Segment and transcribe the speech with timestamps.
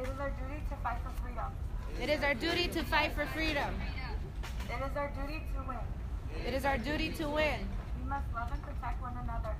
[0.00, 1.52] It is our duty to fight for freedom.
[2.00, 3.74] It is our duty to fight for freedom.
[4.70, 6.46] It is our duty to win.
[6.46, 7.68] It is our duty to win.
[8.02, 9.54] We must love and protect one another.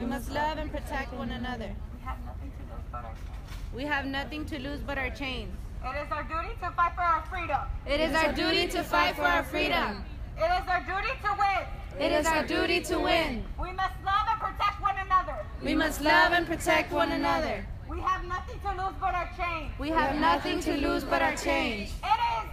[0.00, 1.70] We must love and protect one another.
[1.94, 3.72] We have nothing to lose but our chains.
[3.72, 5.54] We have nothing to lose but our chains.
[5.84, 7.60] It is our duty to fight for our freedom.
[7.86, 10.04] It is our duty to fight for our freedom.
[10.36, 12.04] It is our duty to win.
[12.04, 13.44] It is our duty to win.
[13.62, 15.36] We must love and protect one another.
[15.62, 17.64] We must love and protect one another.
[17.94, 19.70] We have nothing to lose but our chains.
[19.78, 21.92] We have nothing to lose but our chains.
[22.02, 22.50] It is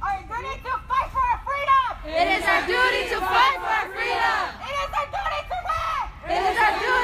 [0.00, 2.14] our duty to fight for our freedom.
[2.14, 4.42] It is our duty to fight for our freedom.
[4.62, 6.30] It is our duty to win.
[6.30, 7.03] It is our duty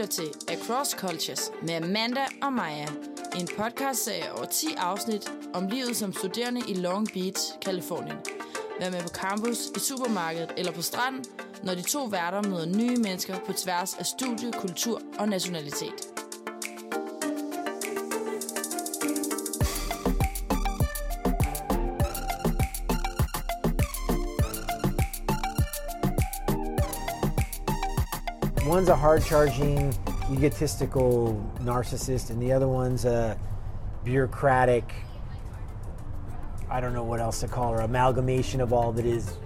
[0.00, 2.86] lytter til Across Cultures med Amanda og Maja.
[3.40, 8.16] En podcastserie over 10 afsnit om livet som studerende i Long Beach, Kalifornien.
[8.80, 11.24] Vær med på campus, i supermarkedet eller på stranden,
[11.62, 16.19] når de to værter møder nye mennesker på tværs af studie, kultur og nationalitet.
[28.80, 29.94] One's a hard charging,
[30.32, 33.36] egotistical narcissist, and the other one's a
[34.04, 34.84] bureaucratic,
[36.70, 39.38] I don't know what else to call her, amalgamation of all that is.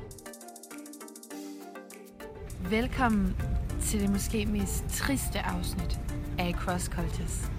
[3.93, 6.01] Det måske mest triste afsnit
[6.39, 7.51] af Cross Cultures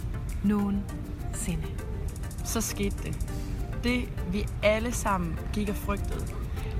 [0.44, 1.68] nogensinde.
[2.46, 3.18] Så skete det.
[3.84, 6.26] Det vi alle sammen gik og frygtede.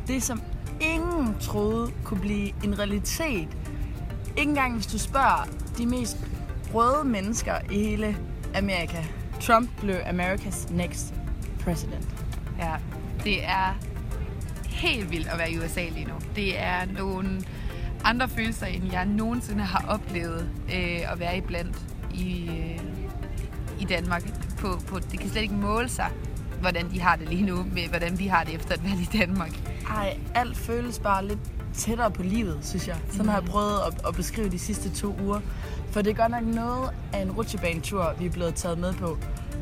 [0.08, 0.42] Det som
[0.82, 3.48] ingen troede kunne blive en realitet.
[4.38, 5.48] Ikke engang hvis du spørger
[5.78, 6.18] de mest
[6.74, 8.18] røde mennesker i hele
[8.56, 9.04] Amerika.
[9.42, 11.14] Trump blev America's next
[11.60, 12.08] president.
[12.60, 12.76] Ja,
[13.24, 13.78] det er
[14.66, 16.14] helt vildt at være i USA lige nu.
[16.36, 17.44] Det er nogle
[18.04, 21.78] andre følelser, end jeg nogensinde har oplevet øh, at være iblandt
[22.14, 22.80] i, øh,
[23.82, 24.24] i Danmark.
[24.60, 26.10] På, på, det kan slet ikke måle sig,
[26.62, 29.18] hvordan de har det lige nu, med hvordan vi har det efter et valg i
[29.18, 29.52] Danmark.
[29.90, 31.40] Ej, alt føles bare lidt
[31.78, 32.96] tættere på livet, synes jeg.
[33.12, 35.40] Sådan har jeg prøvet at, at beskrive de sidste to uger.
[35.92, 39.18] For det er godt nok noget af en rutsjebanetur, vi er blevet taget med på.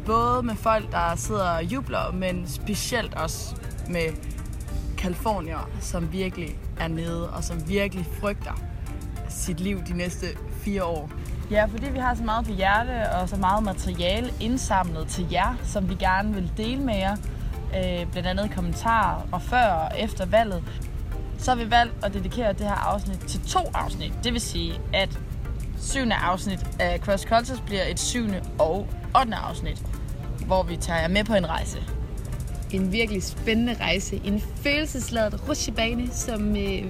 [0.05, 3.55] Både med folk, der sidder og jubler, men specielt også
[3.89, 4.13] med
[4.97, 8.53] kalifornier, som virkelig er nede, og som virkelig frygter
[9.29, 11.09] sit liv de næste fire år.
[11.51, 15.55] Ja, fordi vi har så meget på hjerte og så meget materiale indsamlet til jer,
[15.63, 17.15] som vi gerne vil dele med jer.
[17.77, 20.63] Øh, blandt andet kommentarer og før og efter valget.
[21.43, 24.13] Så har vi valgt at dedikere det her afsnit til to afsnit.
[24.23, 25.19] Det vil sige, at
[25.77, 29.85] syvende afsnit af Cross Cultures bliver et syvende og ottende afsnit,
[30.45, 31.77] hvor vi tager jer med på en rejse.
[32.71, 34.21] En virkelig spændende rejse.
[34.23, 36.85] En følelsesladet rutsjebane, som øh,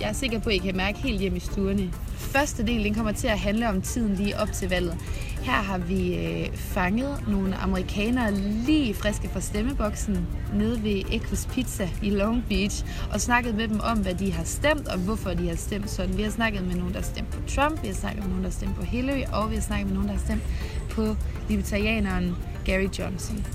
[0.00, 1.92] jeg er sikker på, at I kan mærke helt hjemme i stuerne.
[2.16, 4.98] Første del den kommer til at handle om tiden lige op til valget.
[5.46, 8.34] Her har vi øh, fanget nogle amerikanere
[8.66, 13.80] lige friske fra stemmeboksen nede ved Equus Pizza i Long Beach og snakket med dem
[13.80, 16.16] om, hvad de har stemt og hvorfor de har stemt sådan.
[16.16, 18.44] Vi har snakket med nogen, der har stemt på Trump, vi har snakket med nogen,
[18.44, 20.42] der har stemt på Hillary, og vi har snakket med nogen, der har stemt
[20.90, 21.16] på
[21.48, 23.46] libertarianeren Gary Johnson.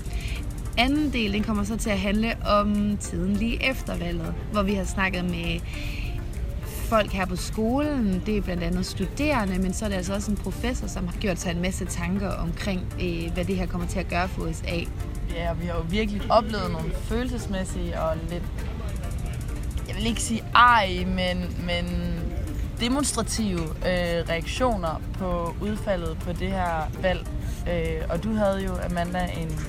[0.78, 4.74] Anden del den kommer så til at handle om tiden lige efter valget, hvor vi
[4.74, 5.60] har snakket med
[6.92, 8.22] folk her på skolen.
[8.26, 11.16] Det er blandt andet studerende, men så er det altså også en professor, som har
[11.20, 14.42] gjort sig en masse tanker omkring, øh, hvad det her kommer til at gøre for
[14.42, 14.76] USA.
[15.34, 18.42] Ja, og vi har jo virkelig oplevet nogle følelsesmæssige og lidt,
[19.88, 22.14] jeg vil ikke sige ej, men, men
[22.80, 27.26] demonstrative øh, reaktioner på udfaldet på det her valg.
[27.70, 29.60] Øh, og du havde jo, Amanda, en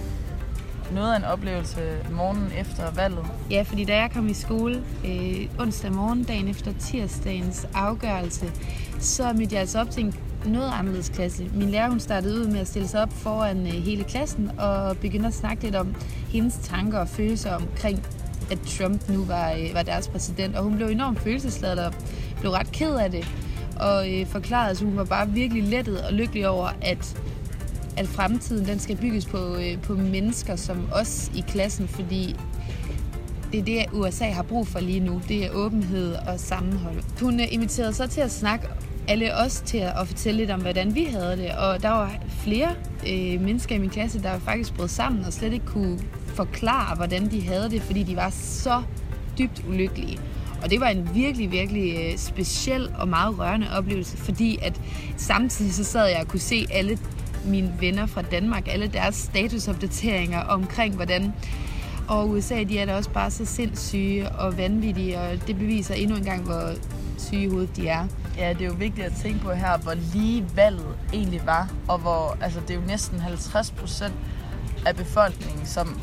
[0.91, 1.79] noget af en oplevelse
[2.11, 3.25] morgenen efter valget.
[3.51, 8.51] Ja, fordi da jeg kom i skole øh, onsdag morgen, dagen efter tirsdagens afgørelse,
[8.99, 10.15] så mødte jeg altså op til en
[10.45, 11.49] noget anderledes klasse.
[11.53, 14.97] Min lærer hun startede ud med at stille sig op foran øh, hele klassen og
[14.97, 15.95] begyndte at snakke lidt om
[16.29, 18.05] hendes tanker og følelser omkring,
[18.51, 20.55] at Trump nu var, øh, var deres præsident.
[20.55, 21.93] Og hun blev enormt følelsesladet og
[22.39, 23.27] blev ret ked af det.
[23.79, 27.17] Og øh, forklarede, at hun var bare virkelig lettet og lykkelig over, at
[27.97, 32.35] at fremtiden den skal bygges på, øh, på mennesker som os i klassen, fordi
[33.51, 35.21] det er det, USA har brug for lige nu.
[35.27, 37.03] Det er åbenhed og sammenhold.
[37.21, 38.67] Hun øh, inviterede så til at snakke
[39.07, 41.51] alle os til at fortælle lidt om, hvordan vi havde det.
[41.51, 42.75] Og der var flere
[43.09, 47.31] øh, mennesker i min klasse, der faktisk brød sammen og slet ikke kunne forklare, hvordan
[47.31, 48.81] de havde det, fordi de var så
[49.37, 50.19] dybt ulykkelige.
[50.63, 54.81] Og det var en virkelig, virkelig øh, speciel og meget rørende oplevelse, fordi at
[55.17, 56.97] samtidig så sad jeg og kunne se alle
[57.45, 61.33] mine venner fra Danmark, alle deres statusopdateringer omkring, hvordan
[62.07, 66.17] og USA, de er da også bare så sindssyge og vanvittige, og det beviser endnu
[66.17, 66.69] en gang, hvor
[67.17, 68.07] syge i hovedet de er.
[68.37, 71.97] Ja, det er jo vigtigt at tænke på her, hvor lige valget egentlig var, og
[71.99, 74.13] hvor altså, det er jo næsten 50 procent
[74.85, 75.99] af befolkningen, som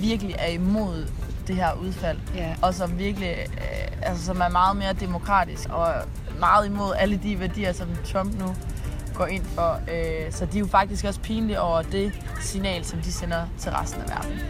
[0.00, 1.06] virkelig er imod
[1.46, 2.54] det her udfald, Ja.
[2.62, 5.94] og som virkelig øh, altså, som er meget mere demokratisk og
[6.40, 8.54] meget imod alle de værdier, som Trump nu
[9.14, 9.80] går ind for.
[9.92, 13.72] Øh, så de er jo faktisk også pinlige over det signal, som de sender til
[13.72, 14.40] resten af verden.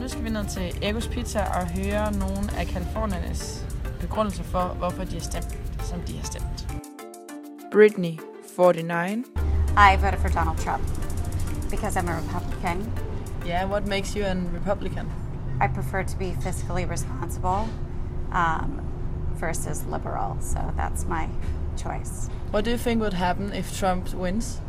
[0.00, 3.66] Nu skal vi ned til Egos Pizza og høre nogle af Kaliforniernes
[4.00, 6.68] begrundelser for, hvorfor de har stemt, som de har stemt.
[7.72, 8.18] Britney,
[8.56, 9.24] 49.
[9.76, 10.82] I voted for Donald Trump
[11.70, 12.92] because I'm a Republican.
[13.46, 15.06] Yeah, what makes you a Republican?
[15.60, 17.68] I prefer to be fiscally responsible
[18.32, 18.80] um,
[19.40, 21.28] versus liberal, so that's my
[21.76, 22.30] choice.
[22.54, 24.60] What do you think would happen if Trump wins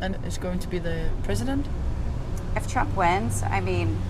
[0.00, 1.66] and is going to be the president?
[2.54, 4.00] If Trump wins, I mean,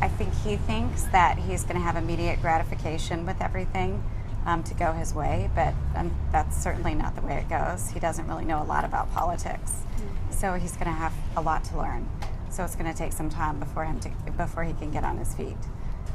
[0.00, 4.02] I think he thinks that he's going to have immediate gratification with everything
[4.46, 7.90] um, to go his way, but um, that's certainly not the way it goes.
[7.90, 9.82] He doesn't really know a lot about politics,
[10.30, 12.08] so he's going to have a lot to learn.
[12.50, 15.18] So it's going to take some time before him to before he can get on
[15.18, 15.56] his feet.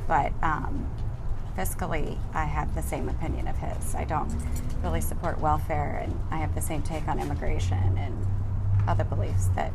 [0.06, 0.86] But um,
[1.58, 3.96] fiscally, I have the same opinion of his.
[3.96, 4.32] I don't
[4.84, 8.26] really support welfare, and I have the same take on immigration and
[8.88, 9.72] other beliefs that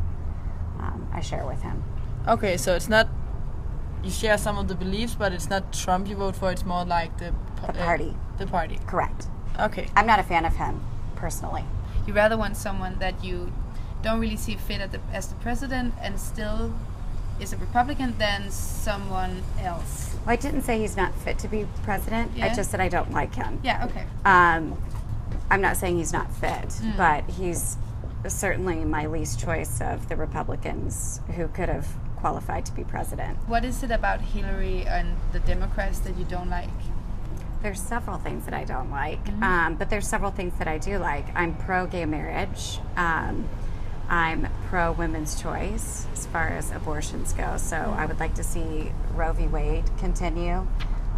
[0.81, 1.83] um, I share with him.
[2.27, 3.09] Okay, so it's not
[4.03, 6.51] you share some of the beliefs, but it's not Trump you vote for.
[6.53, 8.17] It's more like the p- The uh, party.
[8.39, 8.79] the party.
[8.87, 9.29] Correct.
[9.59, 9.89] Okay.
[9.97, 10.81] I'm not a fan of him
[11.17, 11.65] personally.
[12.07, 13.51] You rather want someone that you
[14.03, 16.75] don't really see fit at the, as the president and still
[17.41, 20.15] is a Republican than someone else.
[20.25, 22.33] Well, I didn't say he's not fit to be president.
[22.41, 23.61] I just said I don't like him.
[23.63, 24.05] Yeah, okay.
[24.25, 24.81] Um,
[25.51, 26.97] I'm not saying he's not fit, Mm.
[26.97, 27.77] but he's
[28.27, 31.87] certainly my least choice of the Republicans who could have
[32.17, 33.37] qualified to be president.
[33.47, 36.71] What is it about Hillary and the Democrats that you don't like?
[37.63, 39.43] There's several things that I don't like, Mm-hmm.
[39.43, 41.27] um, but there's several things that I do like.
[41.35, 42.79] I'm pro gay marriage.
[42.97, 43.47] Um,
[44.09, 47.57] I'm pro women's choice as far as abortions go.
[47.59, 48.01] So Mm-hmm.
[48.01, 49.47] I would like to see Roe v.
[49.47, 50.67] Wade continue.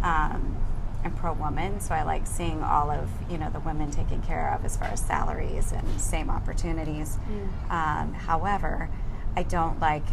[0.03, 0.55] Um,
[1.03, 4.53] I'm pro woman, so I like seeing all of you know the women taken care
[4.53, 7.17] of as far as salaries and same opportunities.
[7.71, 8.89] Um, however,
[9.35, 10.05] I don't like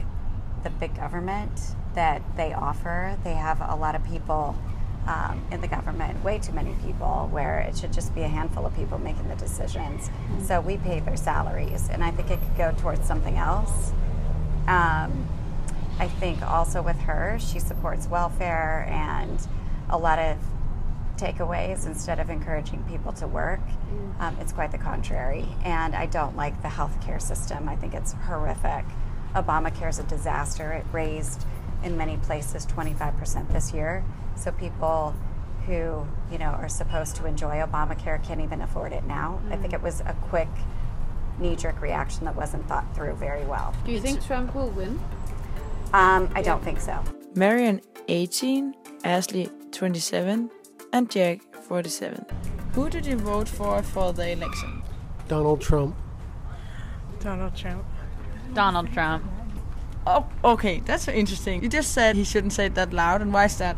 [0.62, 1.52] the big government
[1.94, 3.18] that they offer.
[3.24, 4.56] They have a lot of people
[5.06, 8.64] um, in the government, way too many people, where it should just be a handful
[8.66, 10.10] of people making the decisions.
[10.42, 13.92] So we pay their salaries, and I think it could go towards something else.
[14.66, 15.28] Um,
[15.98, 19.46] I think also with her, she supports welfare and
[19.90, 20.38] a lot of
[21.16, 23.60] takeaways instead of encouraging people to work.
[24.18, 25.46] Um, it's quite the contrary.
[25.64, 27.68] And I don't like the healthcare system.
[27.68, 28.84] I think it's horrific.
[29.34, 30.72] Obamacare is a disaster.
[30.72, 31.44] It raised
[31.82, 34.04] in many places 25% this year.
[34.36, 35.14] So people
[35.66, 39.40] who, you know, are supposed to enjoy Obamacare can't even afford it now.
[39.50, 40.48] I think it was a quick
[41.38, 43.74] knee-jerk reaction that wasn't thought through very well.
[43.84, 45.00] Do you think Trump will win?
[45.92, 47.02] Um, I don't think so.
[47.34, 48.74] Marion, 18.
[49.04, 50.50] Ashley, 27.
[50.92, 52.24] And Jack, 47.
[52.72, 54.82] Who did you vote for for the election?
[55.28, 55.96] Donald Trump.
[57.20, 57.84] Donald Trump.
[58.52, 59.24] Donald Trump.
[60.06, 61.62] Oh, okay, that's interesting.
[61.62, 63.76] You just said he shouldn't say it that loud, and why is that?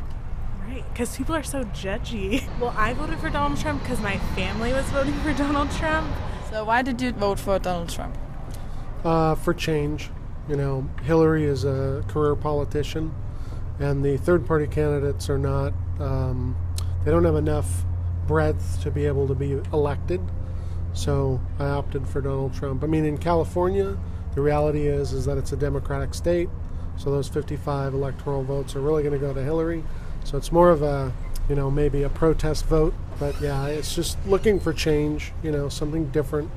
[0.67, 2.43] Right, because people are so judgy.
[2.61, 6.09] Well, I voted for Donald Trump because my family was voting for Donald Trump.
[6.51, 8.17] So why did you vote for Donald Trump?
[9.05, 10.11] Uh, for change.
[10.49, 13.15] You know, Hillary is a career politician,
[13.79, 16.57] and the third party candidates are not, um,
[17.05, 17.85] they don't have enough
[18.27, 20.21] breadth to be able to be elected.
[20.95, 22.83] So I opted for Donald Trump.
[22.83, 23.97] I mean, in California,
[24.35, 26.49] the reality is is that it's a Democratic state,
[26.97, 29.85] so those 55 electoral votes are really going to go to Hillary.
[30.27, 31.13] So it's more of a,
[31.49, 32.93] you know, maybe a protest vote.
[33.21, 35.33] But yeah, it's just looking for change.
[35.45, 36.51] You know, something different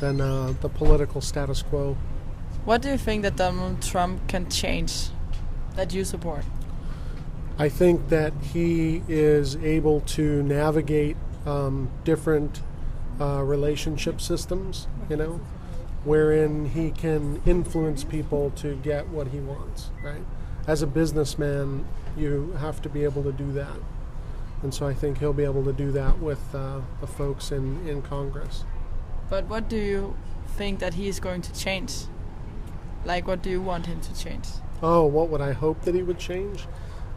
[0.00, 1.96] than uh, the political status quo.
[2.64, 5.10] What do you think that Donald Trump can change
[5.76, 6.44] that you support?
[7.56, 12.62] I think that he is able to navigate um, different
[13.20, 15.40] uh, relationship systems, you know,
[16.02, 20.24] wherein he can influence people to get what he wants, right?
[20.68, 23.76] As a businessman, you have to be able to do that.
[24.62, 27.88] and so I think he'll be able to do that with uh, the folks in,
[27.88, 28.64] in Congress.
[29.30, 30.14] But what do you
[30.56, 31.92] think that he is going to change?
[33.04, 34.46] Like, what do you want him to change?
[34.82, 36.66] Oh, what would I hope that he would change?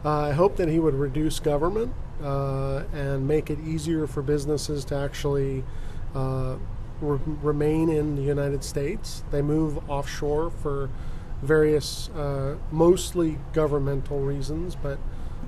[0.04, 1.92] Uh, I hope that he would reduce government
[2.22, 5.64] uh, and make it easier for businesses to actually
[6.14, 6.56] uh,
[7.00, 9.24] re- remain in the United States.
[9.30, 10.90] They move offshore for
[11.42, 14.98] various, uh, mostly governmental reasons, but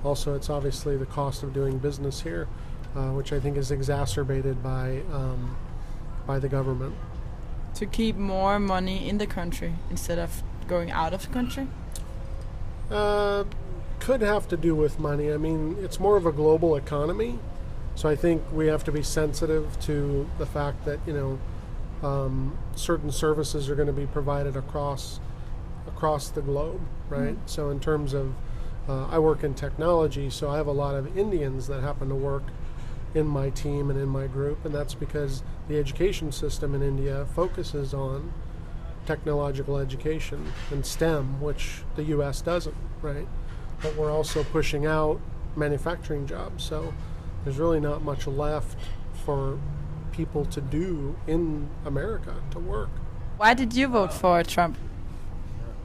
[0.05, 2.49] also it's obviously the cost of doing business here,
[2.95, 5.57] uh, which I think is exacerbated by um,
[6.27, 6.95] by the government.
[7.75, 11.69] To keep more money in the country instead of going out of the country?
[12.91, 13.45] Uh,
[13.99, 15.33] could have to do with money.
[15.33, 17.39] I mean, it's more of a global economy,
[17.95, 21.39] so I think we have to be sensitive to the fact that you know
[22.07, 25.21] um, certain services are going to be provided across
[25.87, 27.35] across the globe, right?
[27.35, 27.47] Mhm.
[27.49, 28.35] So in terms of,
[28.89, 32.15] uh, I work in technology, so I have a lot of Indians that happen to
[32.15, 32.43] work
[33.15, 37.27] in my team and in my group, and that's because the education system in India
[37.35, 38.33] focuses on
[39.07, 42.41] technological education and STEM, which the U.S.
[42.41, 43.29] doesn't, right?
[43.83, 45.21] But we're also pushing out
[45.57, 46.93] manufacturing jobs, so
[47.45, 48.77] there's really not much left
[49.25, 49.59] for
[50.11, 52.89] people to do in America to work.
[53.37, 54.77] Why did you vote for Trump?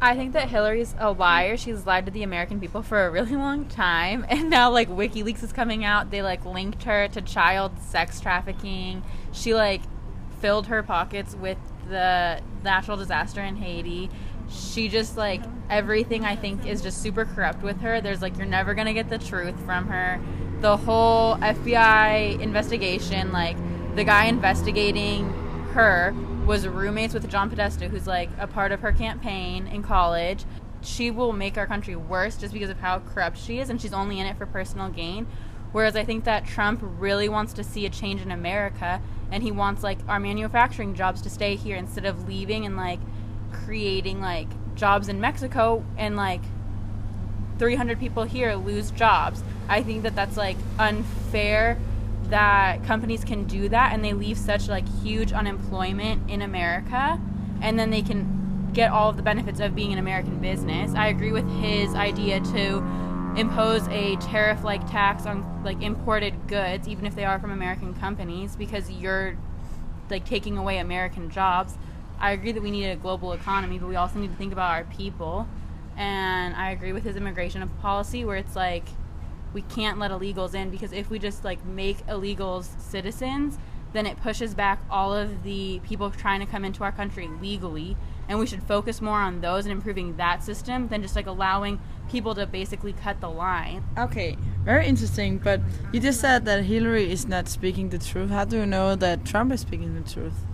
[0.02, 1.58] I think that Hillary's a liar.
[1.58, 4.26] She's lied to the American people for a really long time.
[4.30, 6.12] And now, like, WikiLeaks is coming out.
[6.12, 9.04] They, like, linked her to child sex trafficking.
[9.34, 9.82] She, like,
[10.40, 11.58] filled her pockets with
[11.90, 14.10] the natural disaster in Haiti.
[14.50, 18.00] She just, like, everything I think is just super corrupt with her.
[18.00, 20.22] There's, like, you're never going to get the truth from her.
[20.62, 23.58] The whole FBI investigation, like,
[23.96, 25.30] the guy investigating
[25.74, 26.16] her
[26.46, 30.46] was roommates with John Podesta, who's like a part of her campaign in college.
[30.82, 33.94] She will make our country worse just because of how corrupt she is, and she's
[33.94, 35.28] only in it for personal gain.
[35.72, 39.52] Whereas I think that Trump really wants to see a change in America, and he
[39.52, 43.00] wants like our manufacturing jobs to stay here instead of leaving and like
[43.52, 46.42] creating like jobs in Mexico and like
[47.60, 49.44] 300 people here lose jobs.
[49.68, 51.78] I think that that's like unfair
[52.30, 57.20] that companies can do that and they leave such like huge unemployment in America
[57.62, 60.94] and then they can get all of the benefits of being an American business.
[60.94, 62.78] I agree with his idea to
[63.36, 67.94] impose a tariff like tax on like imported goods even if they are from American
[67.96, 69.38] companies because you're
[70.10, 71.78] like taking away American jobs.
[72.20, 74.72] I agree that we need a global economy, but we also need to think about
[74.72, 75.48] our people.
[75.96, 78.86] And I agree with his immigration policy where it's like
[79.54, 83.58] we can't let illegals in because if we just like make illegals citizens,
[83.94, 87.98] then it pushes back all of the people trying to come into our country legally.
[88.28, 91.80] And we should focus more on those and improving that system than just like allowing
[92.12, 93.84] people to basically cut the line.
[93.98, 95.40] Okay, very interesting.
[95.40, 98.30] But you just said that Hillary is not speaking the truth.
[98.30, 100.46] How do you know that Trump is speaking the truth?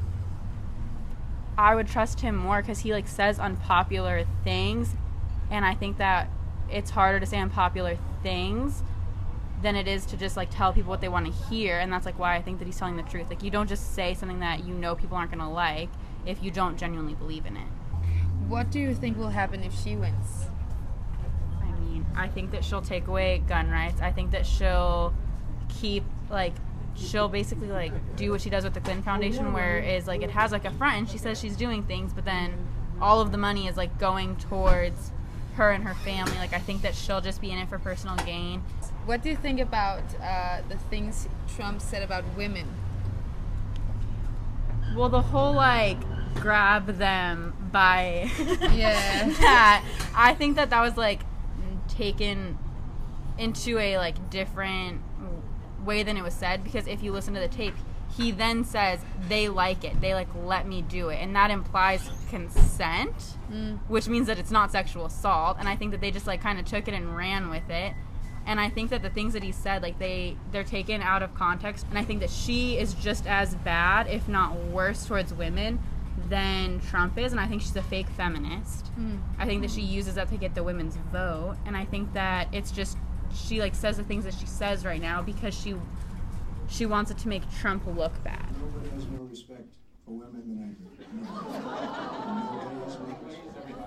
[1.57, 4.95] I would trust him more because he like says unpopular things,
[5.49, 6.29] and I think that
[6.69, 8.83] it's harder to say unpopular things
[9.61, 12.05] than it is to just like tell people what they want to hear, and that's
[12.05, 13.29] like why I think that he's telling the truth.
[13.29, 15.89] Like you don't just say something that you know people aren't gonna like
[16.25, 17.67] if you don't genuinely believe in it.
[18.47, 20.45] What do you think will happen if she wins?
[21.61, 24.01] I mean, I think that she'll take away gun rights.
[24.01, 25.13] I think that she'll
[25.69, 26.53] keep like
[26.95, 30.31] she'll basically like do what she does with the Clinton Foundation, where is like it
[30.31, 32.53] has like a front and she says she's doing things, but then
[33.01, 35.11] all of the money is like going towards
[35.55, 36.35] her and her family.
[36.37, 38.61] Like I think that she'll just be in it for personal gain.
[39.05, 42.67] What do you think about uh, the things Trump said about women?
[44.95, 45.97] Well, the whole like
[46.35, 48.29] grab them by
[48.73, 49.29] Yeah.
[49.41, 49.83] that
[50.15, 51.21] I think that that was like
[51.87, 52.57] taken
[53.37, 55.01] into a like different
[55.83, 57.75] way than it was said because if you listen to the tape
[58.17, 59.99] he then says they like it.
[60.01, 61.17] They like let me do it.
[61.21, 63.13] And that implies consent
[63.51, 63.77] Mm.
[63.87, 65.57] which means that it's not sexual assault.
[65.59, 67.93] And i think that they just like kind of took it and ran with it.
[68.47, 71.35] And i think that the things that he said like they they're taken out of
[71.35, 71.85] context.
[71.89, 75.79] And i think that she is just as bad if not worse towards women
[76.27, 77.31] than trump is.
[77.33, 78.85] And i think she's a fake feminist.
[78.99, 79.19] Mm.
[79.37, 81.57] i think that she uses that to get the women's vote.
[81.67, 82.97] And i think that it's just
[83.33, 85.75] she like says the things that she says right now because she
[86.67, 90.57] she wants it to make trump look bad Nobody has more respect for women than
[90.63, 90.85] I do.
[91.21, 91.85] Nobody.
[92.25, 93.45] Nobody has more respect.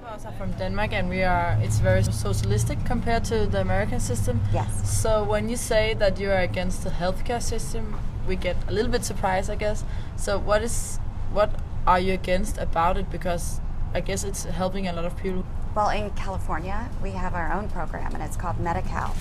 [0.08, 4.40] us are from Denmark and we are it's very socialistic compared to the American system.
[4.52, 5.00] Yes.
[5.00, 8.90] So when you say that you are against the healthcare system, we get a little
[8.90, 9.85] bit surprised, I guess.
[10.16, 10.99] So what is
[11.32, 11.50] what
[11.87, 13.61] are you against about it because
[13.94, 15.44] I guess it's helping a lot of people.
[15.75, 19.14] Well, in California, we have our own program, and it's called Medi-Cal.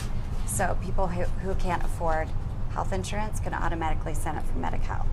[0.46, 2.28] So people who, who can't afford
[2.78, 5.04] health insurance can automatically send it for Medi-Cal.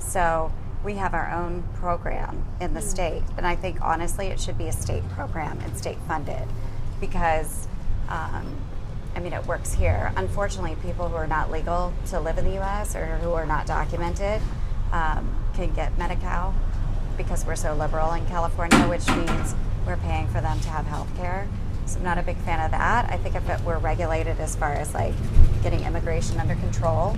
[0.00, 0.50] So
[0.82, 4.66] we have our own program in the state, and I think honestly it should be
[4.66, 6.48] a state program and state funded
[7.00, 7.68] because,
[8.08, 8.56] um,
[9.14, 10.12] I mean, it works here.
[10.16, 12.96] Unfortunately, people who are not legal to live in the U.S.
[12.96, 14.42] or who are not documented
[14.90, 16.52] um, can get Medi-Cal
[17.16, 19.54] because we're so liberal in California, which means
[19.86, 21.46] we're paying for them to have health care.
[21.86, 23.08] So I'm not a big fan of that.
[23.08, 25.14] I think if it were regulated as far as like
[25.64, 27.16] getting immigration under control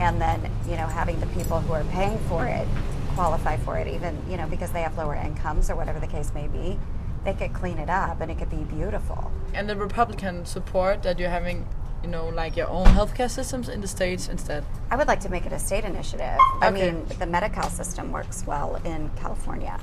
[0.00, 2.68] and then, you know, having the people who are paying for it
[3.14, 6.32] qualify for it, even, you know, because they have lower incomes or whatever the case
[6.34, 6.78] may be,
[7.24, 9.32] they could clean it up and it could be beautiful.
[9.54, 11.66] And the Republican support that you're having,
[12.02, 14.64] you know, like your own healthcare systems in the states instead.
[14.90, 16.38] I would like to make it a state initiative.
[16.60, 19.80] I mean, the Medi-Cal system works well in California,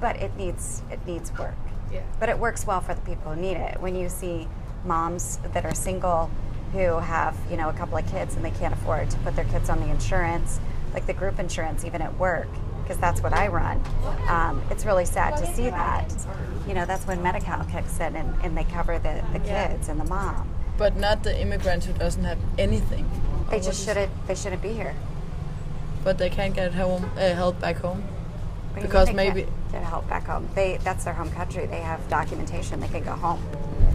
[0.00, 1.54] but it needs it needs work.
[1.92, 2.02] Yeah.
[2.18, 3.80] But it works well for the people who need it.
[3.80, 4.48] When you see
[4.84, 6.28] moms that are single
[6.74, 9.46] who have, you know, a couple of kids and they can't afford to put their
[9.46, 10.60] kids on the insurance,
[10.92, 12.48] like the group insurance even at work,
[12.82, 13.80] because that's what I run.
[14.28, 16.12] Um, it's really sad to see that.
[16.68, 20.00] You know, that's when Medi-Cal kicks in and, and they cover the, the kids and
[20.00, 20.48] the mom.
[20.76, 23.08] But not the immigrant who doesn't have anything.
[23.50, 24.94] They just shouldn't they shouldn't be here.
[26.02, 28.02] But they can't get home, uh, help back home.
[28.74, 29.42] What Because mean they maybe.
[29.44, 30.48] can't get help back home.
[30.54, 31.66] They that's their home country.
[31.66, 32.80] They have documentation.
[32.80, 33.40] They can go home.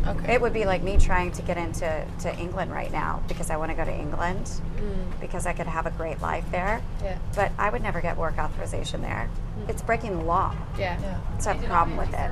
[0.08, 0.36] Okay.
[0.36, 3.58] It would be like me trying to get into to England right now because I
[3.58, 5.20] want to go to England Mm.
[5.20, 6.82] because I could have a great life there.
[7.04, 7.18] Yeah.
[7.36, 9.30] But I would never get work authorization there.
[9.68, 10.56] It's breaking the law.
[10.78, 10.98] Yeah.
[11.40, 12.32] So I have a problem with it.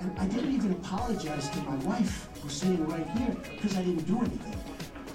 [0.00, 4.06] And I didn't even apologize to my wife, who's sitting right here, because I didn't
[4.06, 4.56] do anything.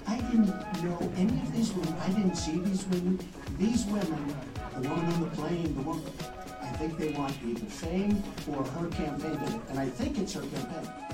[0.08, 0.48] I didn't
[0.84, 1.94] know any of these women.
[2.02, 3.20] I didn't see these women.
[3.58, 4.36] These women,
[4.80, 6.04] the woman on the plane, the woman,
[6.62, 9.62] I think they want either fame or her campaign.
[9.70, 11.05] And I think it's her campaign.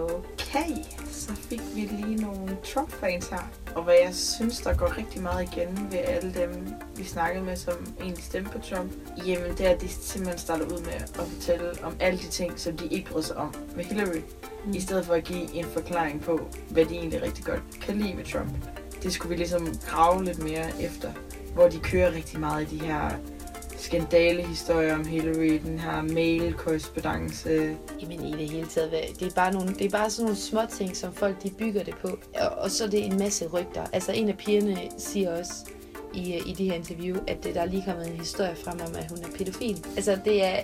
[0.00, 3.50] Okay, så fik vi lige nogle Trump-fans her.
[3.74, 7.56] Og hvad jeg synes, der går rigtig meget igen ved alle dem, vi snakkede med,
[7.56, 8.92] som egentlig stemte på Trump,
[9.26, 12.60] jamen det er, at de simpelthen starter ud med at fortælle om alle de ting,
[12.60, 14.20] som de ikke bryder sig om med Hillary,
[14.64, 14.74] mm.
[14.74, 18.16] i stedet for at give en forklaring på, hvad de egentlig rigtig godt kan lide
[18.16, 18.50] ved Trump.
[19.02, 21.12] Det skulle vi ligesom grave lidt mere efter,
[21.54, 23.10] hvor de kører rigtig meget i de her
[23.76, 27.76] skandalehistorier om Hillary, den her mail-korrespondence.
[28.00, 30.60] Jamen i det hele taget, det er bare, nogle, det er bare sådan nogle små
[30.70, 32.08] ting, som folk de bygger det på.
[32.40, 33.84] Og, og så er det en masse rygter.
[33.92, 35.52] Altså en af pigerne siger også
[36.14, 38.94] i, i det her interview, at øh, der er lige kommet en historie frem om,
[38.98, 39.86] at hun er pædofil.
[39.96, 40.60] Altså det er,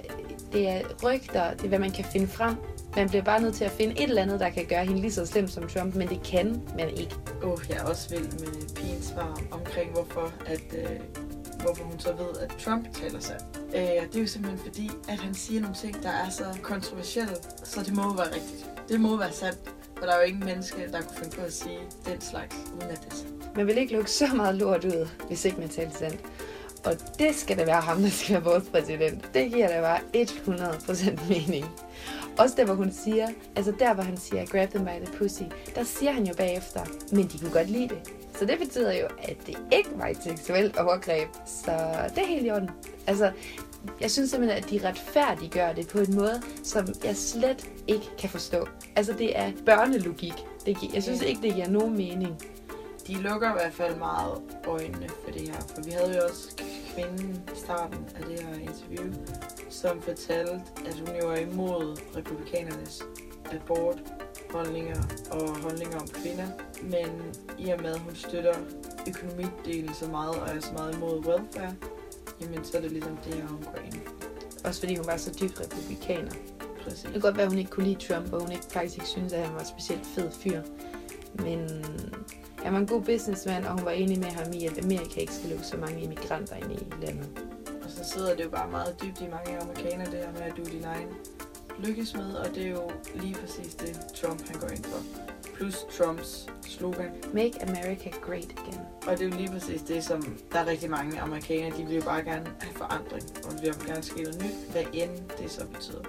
[0.52, 2.54] det er rygter, det er hvad man kan finde frem.
[2.96, 5.12] Man bliver bare nødt til at finde et eller andet, der kan gøre hende lige
[5.12, 7.14] så slem som Trump, men det kan man ikke.
[7.42, 11.00] Åh, oh, jeg er også vild med pigens svar omkring, hvorfor, at, øh,
[11.60, 13.44] hvorfor hun så ved, at Trump taler sandt.
[13.74, 17.36] Øh, det er jo simpelthen fordi, at han siger nogle ting, der er så kontroversielle,
[17.64, 18.66] så det må være rigtigt.
[18.88, 19.58] Det må være sandt,
[19.98, 22.90] for der er jo ingen menneske, der kunne finde på at sige den slags, uden
[22.90, 23.56] at det er sandt.
[23.56, 26.20] Man vil ikke lukke så meget lort ud, hvis ikke man taler sandt.
[26.84, 29.34] Og det skal da være ham, der skal være vores præsident.
[29.34, 31.66] Det giver da bare 100% mening.
[32.38, 35.42] Også der, hvor hun siger, altså der, hvor han siger, grab them by the pussy,
[35.74, 36.80] der siger han jo bagefter,
[37.12, 38.21] men de kunne godt lide det.
[38.42, 41.28] Så det betyder jo, at det ikke var et seksuelt overgreb.
[41.46, 41.70] Så
[42.14, 42.70] det er helt i orden.
[43.06, 43.32] Altså,
[44.00, 48.30] jeg synes simpelthen, at de retfærdiggør det på en måde, som jeg slet ikke kan
[48.30, 48.68] forstå.
[48.96, 50.32] Altså, det er børnelogik.
[50.66, 52.42] Det gi- jeg synes ikke, det giver nogen mening.
[53.06, 56.56] De lukker i hvert fald meget øjnene for det her, for vi havde jo også
[56.94, 59.12] kvinden i starten af det her interview,
[59.70, 60.52] som fortalte,
[60.86, 63.02] at hun jo er imod republikanernes
[64.52, 66.46] abortholdninger og holdninger om kvinder,
[66.82, 68.54] men i og med, at hun støtter
[69.08, 71.74] økonomidelen så meget og er så meget imod welfare,
[72.40, 74.00] jamen så er det ligesom det her, hun går ind.
[74.64, 76.32] Også fordi hun var så dybt republikaner.
[76.84, 77.02] Præcis.
[77.02, 79.08] Det kan godt være, at hun ikke kunne lide Trump, og hun ikke, faktisk ikke
[79.08, 80.62] synes, at han var en specielt fed fyr.
[81.34, 81.84] Men
[82.58, 85.34] han var en god businessman, og hun var enig med ham i, at Amerika ikke
[85.34, 87.28] skal lukke så mange immigranter ind i landet.
[87.84, 90.52] Og så sidder det jo bare meget dybt i mange amerikanere, det her med, at
[90.56, 91.08] du er din egen
[91.78, 94.98] lykkesmed, og det er jo lige præcis det, Trump han går ind for.
[95.54, 97.10] Plus Trumps slogan.
[97.32, 98.80] Make America great again.
[99.06, 101.96] Og det er jo lige præcis det, som der er rigtig mange amerikanere, de vil
[101.96, 105.50] jo bare gerne have forandring, og vil jo gerne ske noget nyt, hvad end det
[105.50, 106.02] så betyder.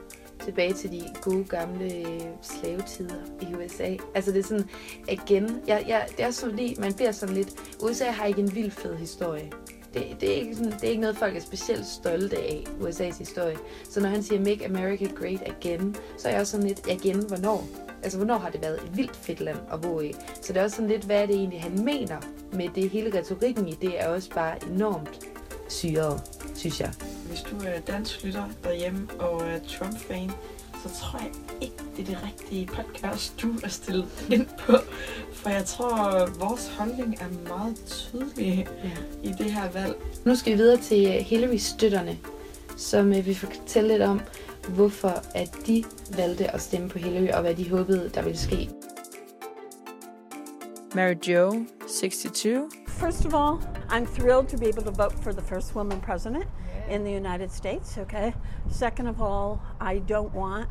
[0.46, 2.06] Tilbage til de gode gamle
[2.42, 3.96] slavetider i USA.
[4.16, 4.70] Altså det er sådan,
[5.10, 8.56] igen, jeg, jeg, det er også fordi, man bliver sådan lidt, USA har ikke en
[8.56, 9.52] vild fed historie.
[9.94, 13.18] Det, det, er ikke sådan, det er ikke noget, folk er specielt stolte af, USA's
[13.18, 13.58] historie.
[13.90, 17.28] Så når han siger, make America great again, så er jeg også sådan lidt, igen,
[17.28, 17.68] hvornår?
[18.04, 20.14] Altså, hvornår har det været et vildt fedt land at bo i?
[20.42, 22.18] Så det er også sådan lidt, hvad er det egentlig, han mener
[22.52, 22.90] med det.
[22.90, 25.20] Hele retorikken i det er også bare enormt
[25.68, 26.22] syret,
[26.56, 26.92] synes jeg.
[27.28, 30.32] Hvis du er dansk lytter derhjemme og er Trump-fan,
[30.84, 34.74] så tror jeg ikke, det er det rigtige podcast, du er stillet ind på.
[35.34, 39.30] For jeg tror, vores holdning er meget tydelig ja.
[39.30, 39.96] i det her valg.
[40.26, 42.18] Nu skal vi videre til øh, Hillary-støtterne,
[42.78, 44.22] som øh, vil fortælle lidt om,
[44.70, 45.84] hvorfor at de
[46.18, 48.70] valgte at stemme på Hillary, og hvad de håbede, der ville ske.
[50.96, 51.66] Mary Jo,
[52.02, 52.74] 62.
[52.88, 53.58] First of all,
[53.90, 56.46] I'm thrilled to be able to vote for the first woman president
[56.88, 58.34] in the United States, okay?
[58.70, 60.70] Second of all, I don't want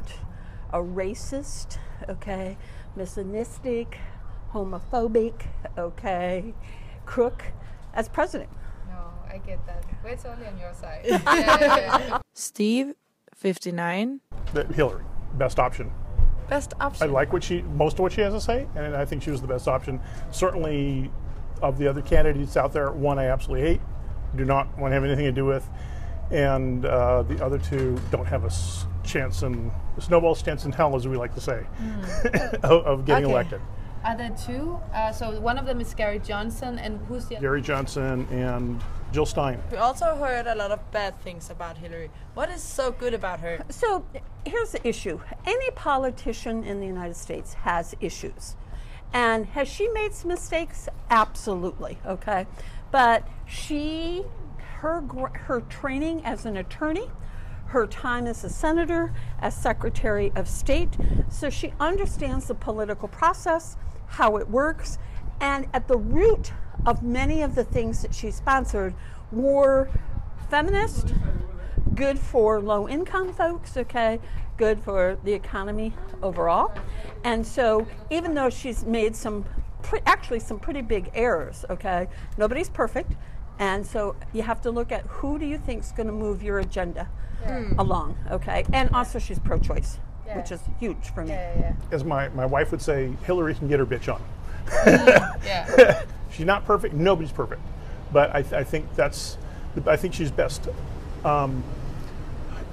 [0.73, 2.57] a racist, okay,
[2.97, 3.99] misogynistic,
[4.53, 5.47] homophobic,
[5.79, 6.55] okay,
[7.05, 7.45] crook
[7.95, 8.51] as president.
[8.89, 9.85] No, I get that.
[10.05, 11.03] We're totally on your side.
[11.05, 12.19] yeah, yeah, yeah.
[12.35, 12.95] Steve,
[13.35, 14.21] 59.
[14.75, 15.91] Hillary, best option.
[16.49, 17.09] Best option.
[17.09, 19.31] I like what she, most of what she has to say, and I think she
[19.31, 20.01] was the best option.
[20.31, 21.11] Certainly,
[21.63, 23.81] of the other candidates out there, one I absolutely hate,
[24.37, 25.69] do not want to have anything to do with,
[26.31, 30.73] and uh, the other two don't have a s- chance in a snowball's chance in
[30.73, 31.65] hell, as we like to say,
[32.63, 33.33] of, of getting Okay.
[33.33, 33.61] elected.
[34.05, 34.81] Are there two?
[34.93, 37.43] Uh, so one of them is Gary Johnson, and who's the other?
[37.47, 38.81] Gary Johnson and
[39.13, 39.61] Jill Stein.
[39.71, 42.11] We also heard a lot of bad things about Hillary.
[42.35, 43.65] What is so good about her?
[43.69, 44.05] So
[44.45, 48.57] here's the issue any politician in the United States has issues.
[49.13, 50.89] And has she made some mistakes?
[51.11, 52.47] Absolutely, okay?
[52.91, 54.25] But she,
[54.83, 55.01] her,
[55.35, 57.09] her training as an attorney,
[57.67, 60.97] her time as a senator, as Secretary of State,
[61.31, 63.77] so she understands the political process,
[64.09, 64.99] how it works,
[65.41, 66.53] and at the root
[66.85, 68.93] of many of the things that she sponsored
[69.31, 69.89] were
[70.51, 71.15] feminist,
[71.95, 74.19] good for low income folks, okay,
[74.57, 76.75] good for the economy overall.
[77.23, 79.45] And so, even though she's made some,
[80.07, 83.13] actually, some pretty big errors, okay, nobody's perfect.
[83.63, 86.43] And so, you have to look at who do you think is going to move
[86.43, 87.09] your agenda
[87.43, 87.69] Yeah.
[87.79, 88.65] along, okay?
[88.73, 90.39] And also, she's pro choice, Yeah.
[90.39, 91.31] which is huge for me.
[91.31, 94.21] Yeah, yeah, As my, my wife would say, Hillary can get her bitch on.
[95.47, 96.03] yeah.
[96.33, 96.93] she's not perfect.
[96.93, 97.61] Nobody's perfect,
[98.13, 99.39] but I, th- I think that's
[99.87, 100.69] I think she's best
[101.25, 101.63] um,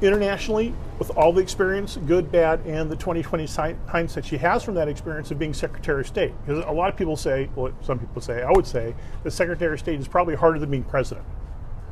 [0.02, 4.76] internationally with all the experience, good, bad, and the 2020 si- hindsight she has from
[4.76, 6.34] that experience of being Secretary of State.
[6.46, 9.74] Because a lot of people say, well, some people say, I would say, the Secretary
[9.74, 11.26] of State is probably harder than being president.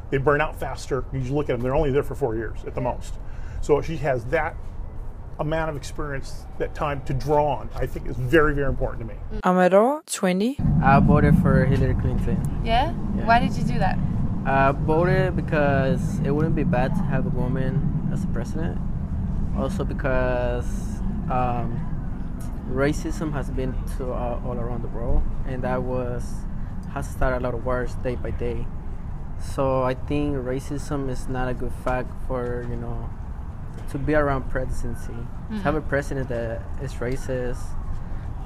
[0.10, 1.04] They burn out faster.
[1.12, 3.16] You look at them; they're only there for four years at the most.
[3.60, 4.56] So she has that
[5.40, 7.70] amount of experience, that time to draw on.
[7.76, 9.20] I think is very, very important to me.
[9.44, 10.58] Amador, 20.
[10.82, 12.62] I voted for Hillary Clinton.
[12.64, 12.92] Yeah?
[12.94, 14.00] Why did you do that?
[14.46, 18.78] I voted because it wouldn't be bad to have a woman as a president.
[19.58, 20.66] Also because
[21.32, 21.70] um,
[22.70, 26.24] racism has been to uh, all around the world, and that was
[26.94, 28.66] has started a lot of wars day by day.
[29.54, 33.10] So I think racism is not a good fact for you know
[33.92, 35.14] to be around presidency.
[35.50, 37.62] To have a president that is racist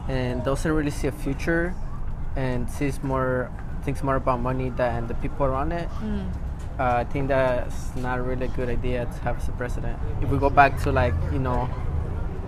[0.07, 1.73] and doesn't really see a future
[2.35, 3.51] and sees more
[3.83, 5.89] thinks more about money than the people around it.
[6.79, 9.99] Uh, I think that's not really a really good idea to have as a president.
[10.21, 11.69] If we go back to like you know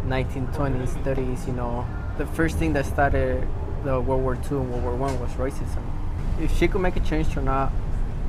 [0.08, 1.86] 1920s, 30s, you know,
[2.18, 3.48] the first thing that started
[3.84, 5.84] the World War II and World War One was racism.
[6.42, 7.72] If she could make a change or not,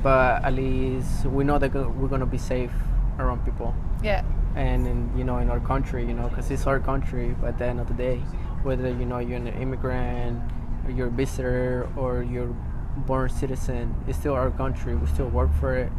[0.03, 2.71] but at least we know that we're gonna be safe
[3.17, 4.23] around people Yeah.
[4.55, 7.57] and in, you know in our country you know because it's our country but at
[7.57, 8.17] the end of the day
[8.63, 10.41] whether you know you're an immigrant
[10.85, 12.53] or you're a visitor or you're
[13.05, 15.91] born citizen it's still our country we still work for it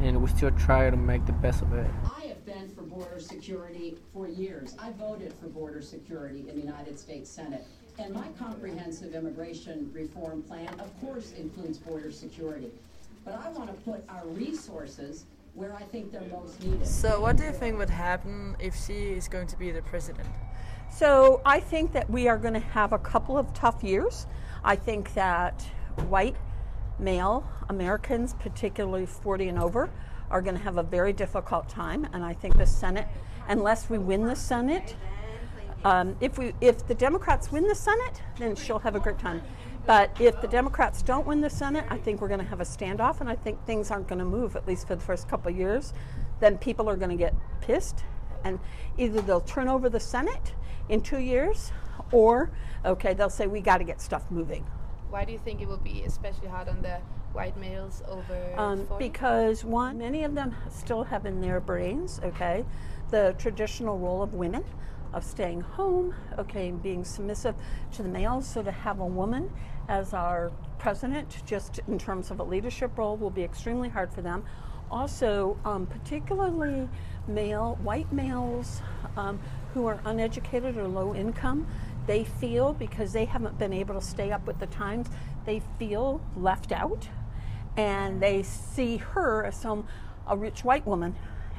[0.00, 3.20] and we still try to make the best of it I have been for border
[3.20, 4.74] security for years.
[4.78, 7.64] I voted for border security in the United States Senate.
[7.98, 12.70] And my comprehensive immigration reform plan, of course, includes border security.
[13.24, 16.86] But I want to put our resources where I think they're most needed.
[16.86, 20.28] So, what do you think would happen if she is going to be the president?
[20.90, 24.26] So I think that we are going to have a couple of tough years.
[24.64, 25.64] I think that
[26.08, 26.36] white
[26.98, 29.90] male Americans, particularly 40 and over,
[30.30, 32.06] are going to have a very difficult time.
[32.12, 33.08] And I think the Senate,
[33.48, 34.96] unless we win the Senate,
[35.84, 39.42] um, if we if the Democrats win the Senate, then she'll have a great time.
[39.86, 42.64] But if the Democrats don't win the Senate, I think we're going to have a
[42.64, 45.50] standoff, and I think things aren't going to move at least for the first couple
[45.50, 45.94] of years.
[46.38, 48.04] Then people are going to get pissed,
[48.44, 48.58] and
[48.98, 50.54] either they'll turn over the Senate
[50.90, 51.72] in two years,
[52.12, 52.50] or
[52.84, 54.66] okay, they'll say we got to get stuff moving.
[55.10, 56.98] Why do you think it will be especially hard on the
[57.32, 59.08] white males over Um, 40?
[59.08, 62.64] because one, many of them still have in their brains, okay,
[63.10, 64.64] the traditional role of women.
[65.12, 67.56] of staying home, okay, and being submissive
[67.90, 68.46] to the males.
[68.46, 69.50] So to have a woman
[69.88, 74.22] as our president, just in terms of a leadership role, will be extremely hard for
[74.22, 74.44] them.
[74.88, 76.88] Also, um, particularly
[77.26, 78.82] male, white males
[79.16, 79.40] um,
[79.74, 81.66] who are uneducated or low income,
[82.10, 85.06] they feel because they haven't been able to stay up with the times,
[85.44, 87.08] they feel left out,
[87.76, 89.86] and they see her as some
[90.26, 91.14] a rich white woman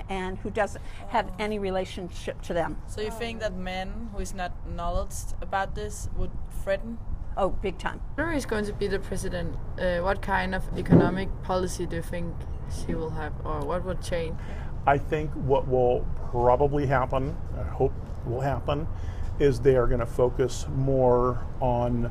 [0.10, 2.76] and who doesn't have any relationship to them.
[2.88, 6.32] So you think that men who is not knowledge about this would
[6.64, 6.98] threaten?
[7.38, 8.02] Oh, big time.
[8.18, 9.56] Hillary is going to be the president.
[9.80, 12.36] Uh, what kind of economic policy do you think
[12.86, 14.36] she will have, or what would change?
[14.86, 17.94] I think what will probably happen, I hope
[18.26, 18.86] will happen,
[19.41, 22.10] is they are going to focus more on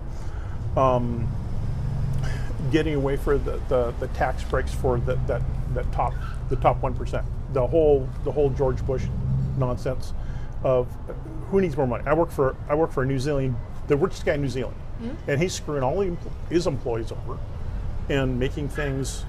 [0.76, 1.28] um,
[2.72, 5.42] getting away for the, the, the tax breaks for the, that
[5.74, 6.12] that top
[6.48, 7.24] the top one percent.
[7.52, 9.04] The whole the whole George Bush
[9.56, 10.12] nonsense
[10.64, 10.88] of
[11.50, 12.02] who needs more money.
[12.06, 13.56] I work for I work for a New Zealand,
[13.88, 15.16] the richest guy in New Zealand, Mm.
[15.28, 16.04] and he's screwing all
[16.50, 17.38] his employees over
[18.10, 19.24] and making things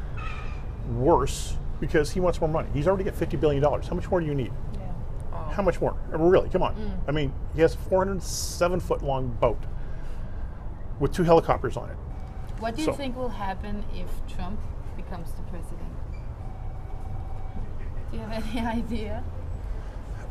[0.97, 2.67] worse because he wants more money.
[2.73, 3.87] He's already got fifty billion dollars.
[3.87, 4.51] How much more do you need?
[5.51, 5.95] How much more?
[6.11, 6.49] Mean, Really?
[6.49, 6.75] Come on.
[6.75, 6.97] Mm.
[7.07, 9.61] I mean, he has a 407 foot long boat
[10.99, 11.97] with two helicopters on it.
[12.59, 14.59] What do you So- think will happen if Trump
[14.95, 15.91] becomes the president?
[18.11, 19.23] Do you have any idea?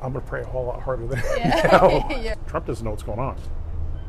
[0.03, 2.09] I'm going to pray a whole lot harder than Yeah.
[2.21, 2.35] Yeah.
[2.47, 3.37] Trump doesn't know what's going on.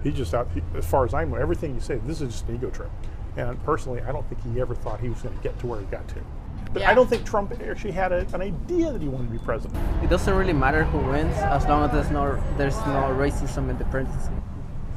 [0.04, 0.48] He's just out.
[0.54, 2.90] He, as far as I know, everything you say, this is just an ego trip.
[3.38, 5.80] And personally, I don't think he ever thought he was going to get to where
[5.80, 6.16] he got to.
[6.74, 9.40] But I don't think Trump actually had a, an idea that he wanted to be
[9.40, 9.78] president.
[10.04, 13.78] It doesn't really matter who wins as long as there's no there's no racism in
[13.78, 14.32] the presidency.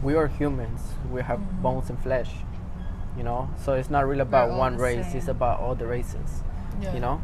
[0.03, 0.81] We are humans.
[1.11, 1.63] We have mm-hmm.
[1.63, 2.31] bones and flesh.
[3.17, 5.15] You know, so it's not really about all one the race.
[5.15, 6.43] It's about all the races.
[6.81, 6.95] Yeah.
[6.95, 7.23] You know,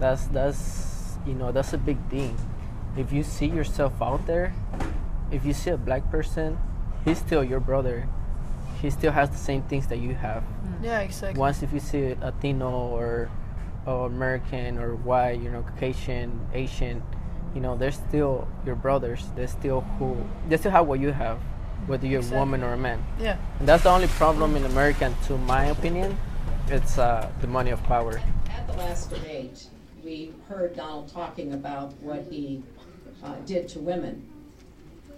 [0.00, 2.36] that's that's you know that's a big thing.
[2.96, 4.52] If you see yourself out there,
[5.30, 6.58] if you see a black person,
[7.04, 8.08] he's still your brother.
[8.80, 10.42] He still has the same things that you have.
[10.42, 10.84] Mm.
[10.84, 11.38] Yeah, exactly.
[11.38, 13.30] Once if you see a Latino or,
[13.88, 17.02] or American or white, you know, Caucasian, Asian,
[17.54, 19.24] you know, they're still your brothers.
[19.34, 20.16] They're still who
[20.48, 21.38] they still have what you have,
[21.86, 23.02] whether you're a woman or a man.
[23.18, 23.38] Yeah.
[23.58, 26.18] And that's the only problem in America, to my opinion.
[26.68, 28.20] It's uh, the money of power.
[28.50, 29.68] At the last debate,
[30.04, 32.62] we heard Donald talking about what he
[33.24, 34.22] uh, did to women.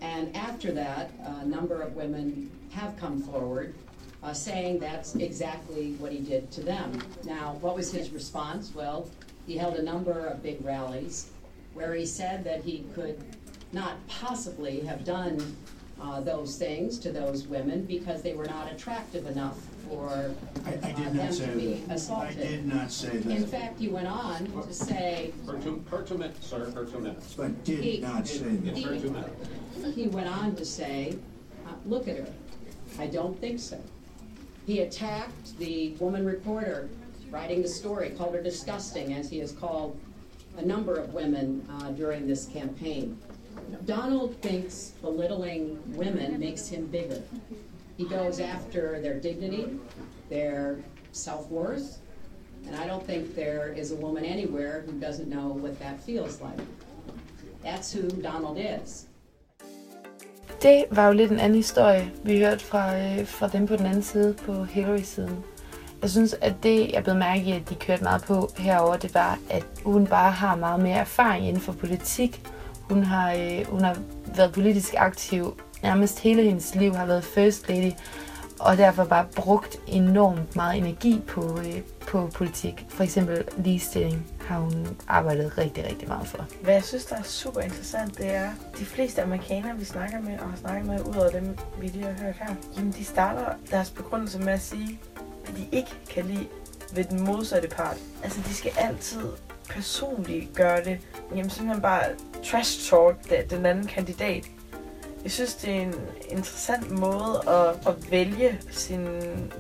[0.01, 3.75] And after that, a number of women have come forward
[4.23, 7.01] uh, saying that's exactly what he did to them.
[7.25, 8.75] Now, what was his response?
[8.75, 9.09] Well,
[9.47, 11.31] he held a number of big rallies
[11.75, 13.19] where he said that he could
[13.73, 15.57] not possibly have done
[16.01, 20.33] uh, those things to those women because they were not attractive enough for
[20.65, 22.11] I, I uh, did them not to say be that.
[22.11, 23.37] I did not say that.
[23.37, 25.33] In fact, you went on to say.
[25.45, 27.35] For two, for two minutes, sir, for two minutes.
[27.35, 28.77] But He- did not say that.
[28.77, 29.95] For two minutes.
[29.95, 31.17] He went on to say,
[31.67, 32.33] uh, look at her.
[32.99, 33.81] I don't think so.
[34.71, 36.89] He attacked the woman reporter
[37.29, 39.99] writing the story, called her disgusting, as he has called
[40.59, 43.19] a number of women uh, during this campaign.
[43.85, 47.21] Donald thinks belittling women makes him bigger.
[47.97, 49.77] He goes after their dignity,
[50.29, 50.79] their
[51.11, 51.99] self worth,
[52.65, 56.41] and I don't think there is a woman anywhere who doesn't know what that feels
[56.41, 56.61] like.
[57.65, 59.09] That's who Donald is.
[60.63, 63.87] Det var jo lidt en anden historie, vi hørte fra, øh, fra dem på den
[63.87, 65.45] anden side, på Hillary-siden.
[66.03, 69.15] Jeg synes, at det, jeg blev mærke i, at de kørte meget på herover, det
[69.15, 72.41] var, at hun bare har meget mere erfaring inden for politik.
[72.81, 73.97] Hun har, øh, hun har
[74.37, 77.93] været politisk aktiv nærmest hele hendes liv, har været first lady,
[78.61, 82.87] og derfor bare brugt enormt meget energi på, øh, på politik.
[82.89, 86.47] For eksempel ligestilling har hun arbejdet rigtig, rigtig meget for.
[86.63, 90.39] Hvad jeg synes, der er super interessant, det er, de fleste amerikanere, vi snakker med,
[90.39, 93.45] og har snakket med, ud over dem, vi lige har hørt her, jamen de starter
[93.71, 95.01] deres begrundelse med at sige,
[95.47, 96.47] at de ikke kan lide
[96.95, 97.97] ved den modsatte part.
[98.23, 99.29] Altså, de skal altid
[99.69, 100.99] personligt gøre det.
[101.31, 102.03] Jamen, simpelthen bare
[102.45, 104.45] trash talk den anden kandidat.
[105.25, 105.95] Jeg synes, det er en
[106.29, 109.07] interessant måde at, at vælge sin,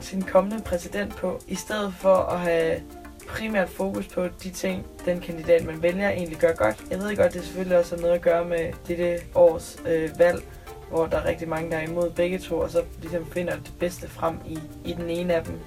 [0.00, 2.80] sin kommende præsident på, i stedet for at have
[3.28, 6.84] primært fokus på de ting, den kandidat, man vælger, egentlig gør godt.
[6.90, 10.42] Jeg ved godt, det selvfølgelig også har noget at gøre med dette års øh, valg,
[10.90, 13.72] hvor der er rigtig mange, der er imod begge to, og så ligesom finder det
[13.78, 15.58] bedste frem i, i den ene af dem.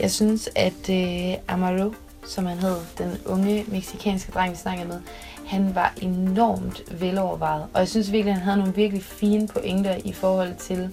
[0.00, 1.94] Jeg synes, at øh, Amaro,
[2.26, 5.00] som han hed, den unge meksikanske dreng, vi snakkede med,
[5.46, 7.66] han var enormt velovervejet.
[7.74, 10.90] Og jeg synes virkelig, at han havde nogle virkelig fine pointer i forhold til,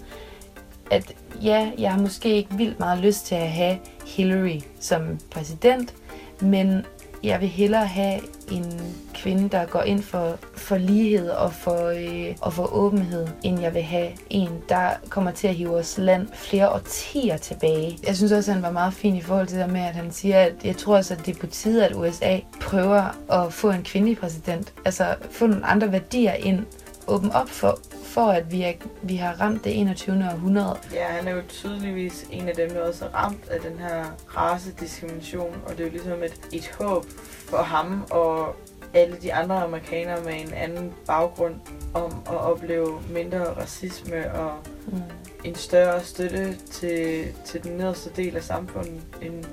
[0.91, 5.93] at ja, jeg har måske ikke vildt meget lyst til at have Hillary som præsident,
[6.41, 6.85] men
[7.23, 8.19] jeg vil hellere have
[8.51, 13.62] en kvinde, der går ind for, for lighed og for, øh, og for åbenhed, end
[13.62, 17.97] jeg vil have en, der kommer til at hive vores land flere årtier tilbage.
[18.07, 20.12] Jeg synes også, at han var meget fin i forhold til det med, at han
[20.12, 23.71] siger, at jeg tror også, at det er på tide, at USA prøver at få
[23.71, 24.73] en kvindelig præsident.
[24.86, 26.65] Altså få nogle andre værdier ind,
[27.07, 30.15] åbne op for, for at vi, er, vi har ramt det 21.
[30.33, 30.77] århundrede.
[30.93, 34.05] Ja, han er jo tydeligvis en af dem, der også er ramt af den her
[34.37, 37.05] racediskrimination, og det er jo ligesom et, et håb
[37.49, 38.55] for ham og
[38.93, 41.55] alle de andre amerikanere med en anden baggrund
[41.93, 44.51] om at opleve mindre racisme og
[44.87, 45.01] Mm.
[45.43, 49.45] en større støtte til, til den nederste del af samfundet, en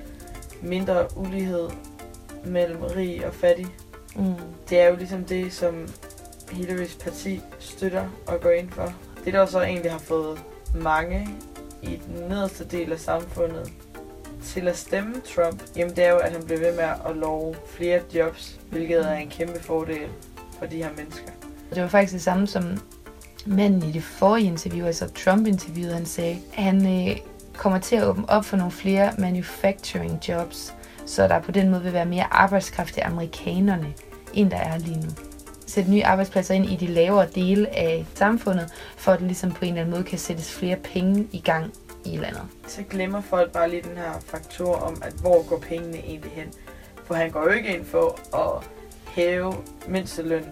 [0.63, 1.69] mindre ulighed
[2.45, 3.67] mellem rig og fattig.
[4.17, 4.25] Mm.
[4.71, 5.89] Det er jo ligesom det, som
[6.51, 8.93] Hillarys parti støtter og går ind for.
[9.25, 10.39] Det, der så egentlig har fået
[10.75, 11.29] mange
[11.83, 13.73] i den nederste del af samfundet
[14.45, 17.55] til at stemme Trump, jamen det er jo, at han bliver ved med at love
[17.67, 20.09] flere jobs, hvilket er en kæmpe fordel
[20.59, 21.31] for de her mennesker.
[21.75, 22.65] Det var faktisk det samme som
[23.47, 27.17] manden i det forrige interview, altså Trump-interviewet, han sagde, at han øh,
[27.57, 30.75] kommer til at åbne op for nogle flere manufacturing jobs,
[31.07, 33.95] så der på den måde vil være mere arbejdskraft til amerikanerne,
[34.35, 35.28] end der er lige nu.
[35.69, 39.65] Sætte nye arbejdspladser ind i de lavere dele af samfundet, for at det ligesom på
[39.65, 41.73] en eller anden måde kan sættes flere penge i gang
[42.05, 42.43] i landet.
[42.67, 46.53] Så glemmer folk bare lige den her faktor om, at hvor går pengene egentlig hen.
[47.05, 48.65] For han går jo ikke ind for at
[49.15, 49.55] hæve
[49.89, 50.45] mindsteløn.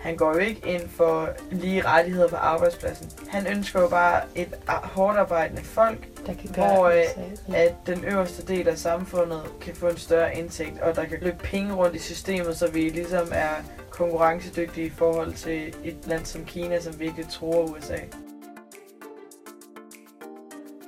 [0.00, 3.10] Han går jo ikke ind for lige rettigheder på arbejdspladsen.
[3.28, 8.04] Han ønsker jo bare et hårdt arbejdende folk, der kan gøre hvor øh, at den
[8.04, 11.96] øverste del af samfundet kan få en større indtægt, og der kan løbe penge rundt
[11.96, 13.54] i systemet, så vi ligesom er
[13.96, 17.96] konkurrencedygtige i forhold til et land som Kina, som virkelig tror USA.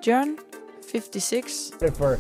[0.07, 0.37] John,
[0.93, 1.71] 56.
[1.95, 2.17] For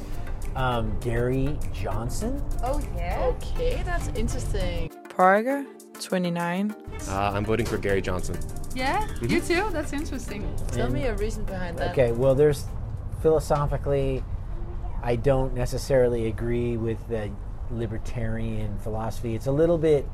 [0.56, 1.48] um, Gary
[1.84, 2.42] Johnson.
[2.64, 3.28] Oh, yeah?
[3.28, 4.90] Okay, that's interesting.
[5.16, 5.62] Parker,
[6.00, 6.70] 29.
[7.08, 8.36] Uh, I'm voting for Gary Johnson.
[8.76, 9.30] Yeah, Mhm.
[9.30, 9.70] you too?
[9.72, 10.44] That's interesting.
[10.72, 11.90] Tell me a reason behind that.
[11.90, 12.64] Okay, well, there's
[13.22, 14.22] philosophically,
[15.02, 17.30] I don't necessarily agree with the
[17.70, 19.34] libertarian philosophy.
[19.34, 20.04] It's a little bit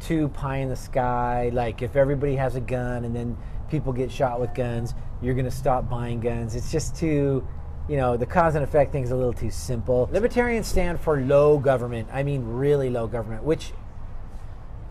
[0.00, 1.50] too pie in the sky.
[1.52, 3.36] Like, if everybody has a gun and then
[3.70, 6.54] people get shot with guns, you're going to stop buying guns.
[6.54, 7.46] It's just too,
[7.88, 10.08] you know, the cause and effect thing is a little too simple.
[10.12, 12.08] Libertarians stand for low government.
[12.12, 13.72] I mean, really low government, which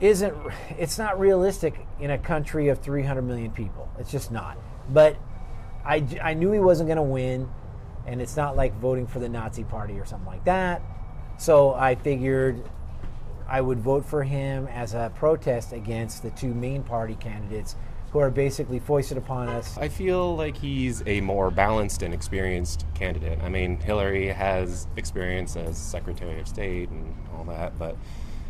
[0.03, 0.35] isn't
[0.77, 4.57] it's not realistic in a country of 300 million people it's just not
[4.89, 5.15] but
[5.85, 7.49] i, I knew he wasn't going to win
[8.05, 10.81] and it's not like voting for the nazi party or something like that
[11.37, 12.69] so i figured
[13.47, 17.75] i would vote for him as a protest against the two main party candidates
[18.11, 22.85] who are basically foisted upon us I feel like he's a more balanced and experienced
[22.93, 23.39] candidate.
[23.41, 27.97] I mean, Hillary has experience as Secretary of State and all that, but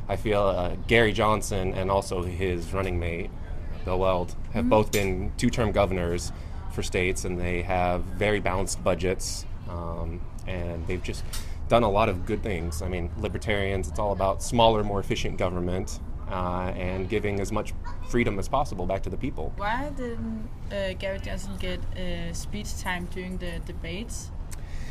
[0.10, 3.29] I feel uh, Gary Johnson and also his running mate,
[3.86, 4.69] Bill Weld, have Mhm.
[4.69, 6.34] both been two term governors
[6.73, 11.23] for states, and they have very balanced budgets, um, and they've just
[11.74, 12.84] done a lot of good things.
[12.84, 16.00] I mean, libertarians, it's all about smaller, more efficient government.
[16.30, 17.74] Uh, and giving as much
[18.08, 19.54] freedom as possible back to the people.
[19.58, 24.32] Why didn't uh, Gary Johnson get uh, speech time during the debates?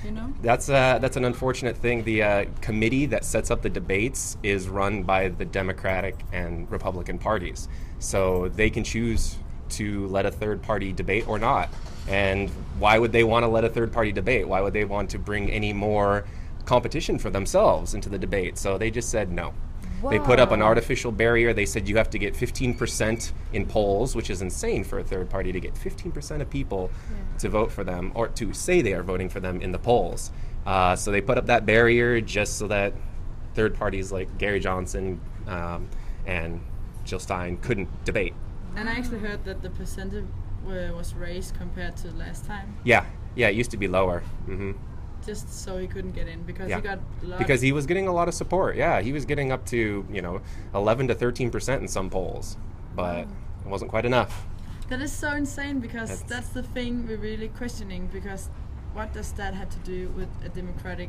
[0.05, 0.33] You know?
[0.43, 2.05] That's uh, that's an unfortunate thing.
[2.05, 7.19] The uh, committee that sets up the debates is run by the Democratic and Republican
[7.19, 7.67] parties,
[7.99, 9.37] so they can choose
[9.71, 11.71] to let a third party debate or not.
[12.09, 14.47] And why would they want to let a third party debate?
[14.47, 16.25] Why would they want to bring any more
[16.65, 18.59] competition for themselves into the debate?
[18.59, 19.55] So they just said no.
[20.11, 21.53] They put up an artificial barrier.
[21.53, 25.31] They said you have to get 15% in polls, which is insane for a third
[25.31, 26.91] party to get 15% of people
[27.39, 30.33] to vote for them or to say they are voting for them in the polls.
[30.67, 32.95] Uh, so they put up that barrier just so that
[33.55, 35.89] third parties like Gary Johnson um,
[36.27, 36.61] and
[37.05, 38.35] Jill Stein couldn't debate.
[38.75, 40.25] And I actually heard that the percentage
[40.65, 44.21] was raised compared to last time, Yeah, yeah, it used to be lower.
[44.47, 44.73] hmm
[45.25, 48.13] just so he couldn't get in because he got a because he was getting a
[48.13, 48.77] lot of support.
[48.77, 50.41] Yeah, he was getting up to you know
[50.75, 52.57] 11 to 13 percent in some polls,
[52.95, 54.47] but it wasn't quite enough.
[54.89, 58.51] That is so insane because That's- that's, the thing we're really questioning because
[58.93, 61.09] what does that have to do with a democratic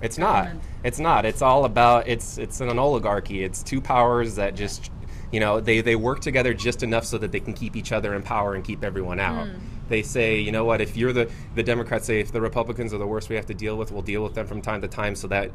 [0.00, 0.48] It's not.
[0.82, 1.24] It's not.
[1.24, 3.44] It's all about it's it's an oligarchy.
[3.44, 4.90] It's two powers that just
[5.32, 8.14] you know they, they work together just enough so that they can keep each other
[8.14, 9.48] in power and keep everyone out.
[9.48, 9.60] Mm.
[9.88, 12.98] They say, you know what, if you're the the Democrats say if the Republicans are
[12.98, 15.14] the worst we have to deal with, we'll deal with them from time to time
[15.14, 15.50] so that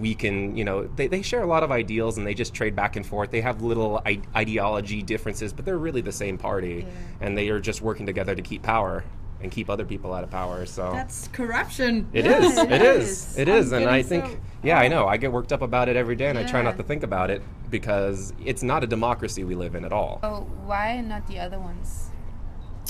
[0.00, 2.74] we can, you know, they, they share a lot of ideals and they just trade
[2.74, 3.30] back and forth.
[3.30, 6.86] They have little I- ideology differences, but they're really the same party
[7.20, 9.04] and they are just working together to keep power.
[9.40, 10.66] And keep other people out of power.
[10.66, 12.08] So That's corruption.
[12.12, 12.58] it Yes, is.
[12.58, 13.38] It is.
[13.38, 13.82] It I'm.
[13.82, 15.06] And I think, so- yeah, I know.
[15.06, 17.30] I get worked up about it every day, and I try not to think about
[17.30, 20.20] it because it's not a democracy we live in at all.
[20.22, 22.10] Oh, why not the other ones?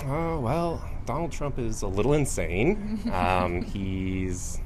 [0.06, 3.00] Oh, well, Donald Trump is a little insane.
[3.12, 4.60] um, he's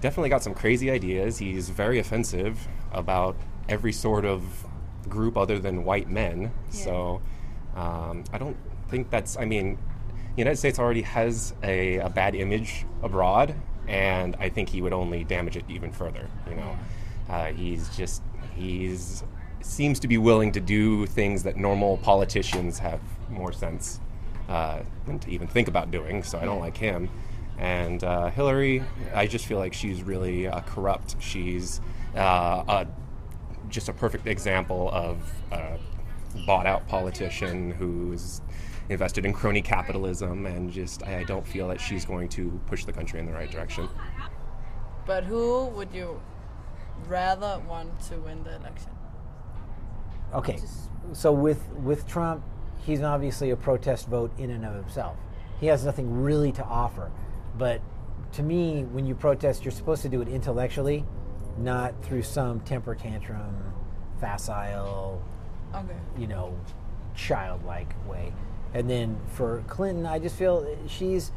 [0.00, 1.38] definitely got some crazy ideas.
[1.38, 3.36] He's very offensive about
[3.68, 4.64] every sort of
[5.08, 6.52] group other than white men.
[6.70, 7.20] So
[7.74, 8.56] um, I don't
[8.88, 9.78] think that's, I mean,
[10.34, 13.54] the United States already has a, a bad image abroad,
[13.86, 16.28] and I think he would only damage it even further.
[16.48, 16.76] You know,
[17.28, 18.22] uh, he's just,
[18.54, 19.24] he's
[19.60, 24.00] seems to be willing to do things that normal politicians have more sense
[24.48, 26.22] uh, than to even think about doing.
[26.22, 27.08] So I don't like him.
[27.58, 28.82] And uh, Hillary,
[29.14, 31.16] I just feel like she's really uh, corrupt.
[31.20, 31.80] She's
[32.16, 32.86] uh, a,
[33.68, 35.18] just a perfect example of
[35.52, 35.78] a
[36.46, 38.40] bought out politician who's
[38.88, 42.84] invested in crony capitalism, and just I I don't feel that she's going to push
[42.84, 43.88] the country in the right direction.
[45.06, 46.20] But who would you
[47.08, 48.90] rather want to win the election?
[50.34, 50.58] Okay,
[51.12, 52.42] so with with Trump,
[52.84, 55.16] he's obviously a protest vote in and of himself.
[55.60, 57.10] He has nothing really to offer.
[57.56, 57.80] But
[58.32, 61.04] to me, when you protest, you're supposed to do it intellectually,
[61.58, 63.54] not through some temper tantrum,
[64.18, 65.22] facile,
[65.74, 65.94] Okay.
[66.16, 66.58] you know,
[67.14, 68.32] childlike way.
[68.74, 71.30] And then for Clinton, I just feel she's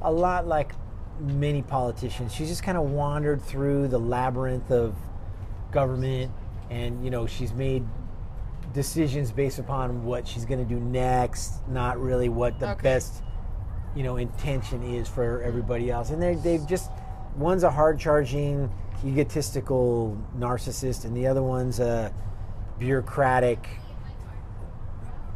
[0.00, 0.72] a lot like
[1.20, 2.34] many politicians.
[2.34, 4.94] She's just kind of wandered through the labyrinth of
[5.70, 6.30] government
[6.70, 7.84] and, you know, she's made
[8.72, 12.82] decisions based upon what she's going to do next, not really what the Okay.
[12.82, 13.22] best,
[13.94, 16.10] you know, intention is for everybody else.
[16.10, 16.90] And they they've just
[17.36, 18.70] one's a hard charging,
[19.04, 22.12] egotistical narcissist, and the other one's a
[22.78, 23.68] bureaucratic.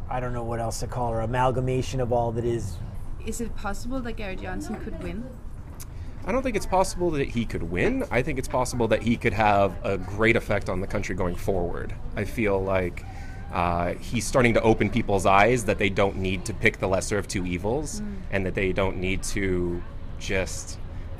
[0.09, 1.21] I don't know what else to call her.
[1.21, 2.77] Amalgamation of all that is.
[3.25, 5.25] Is it possible that Gary Johnson could win?
[6.25, 8.05] I don't think it's possible that he could win.
[8.11, 11.35] I think it's possible that he could have a great effect on the country going
[11.35, 11.93] forward.
[12.15, 13.05] I feel like
[13.51, 17.17] uh, he's starting to open people's eyes that they don't need to pick the lesser
[17.17, 18.15] of two evils Mm.
[18.31, 19.81] and that they don't need to
[20.19, 20.77] just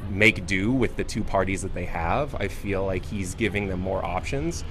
[0.10, 2.36] make do with the two parties that they have.
[2.36, 4.64] I feel like he's giving them more options.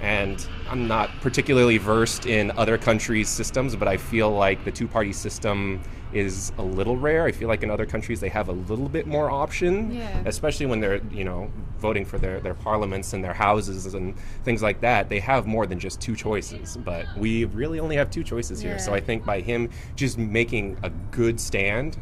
[0.00, 4.88] And I'm not particularly versed in other countries' systems, but I feel like the two
[4.88, 5.80] party system
[6.12, 7.24] is a little rare.
[7.26, 10.22] I feel like in other countries they have a little bit more option, Yeah.
[10.24, 14.62] especially when they're, you know, voting for their, their parliaments and their houses and things
[14.62, 15.08] like that.
[15.08, 18.78] They have more than just two choices, but we really only have two choices here.
[18.78, 21.96] So I think by him just making a good stand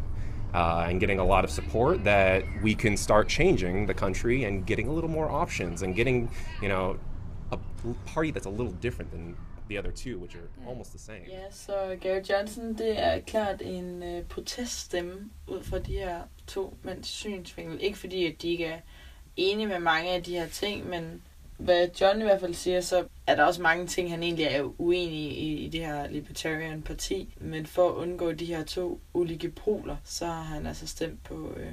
[0.54, 4.64] uh, and getting a lot of support that we can start changing the country and
[4.64, 6.30] getting a little more options and getting,
[6.62, 6.96] you know,
[8.14, 9.36] party that's a little different than
[9.68, 11.22] the other two, which are almost the same.
[11.28, 16.76] Ja, så Gary Johnson, det er klart en øh, proteststemme ud fra de her to
[16.82, 17.82] mænds synsvinkel.
[17.82, 18.80] Ikke fordi, at de ikke er
[19.36, 21.22] enige med mange af de her ting, men
[21.58, 24.80] hvad John i hvert fald siger, så er der også mange ting, han egentlig er
[24.80, 27.34] uenig i, i det her Libertarian Parti.
[27.40, 31.52] Men for at undgå de her to ulike poler, så har han altså stemt på
[31.56, 31.72] øh,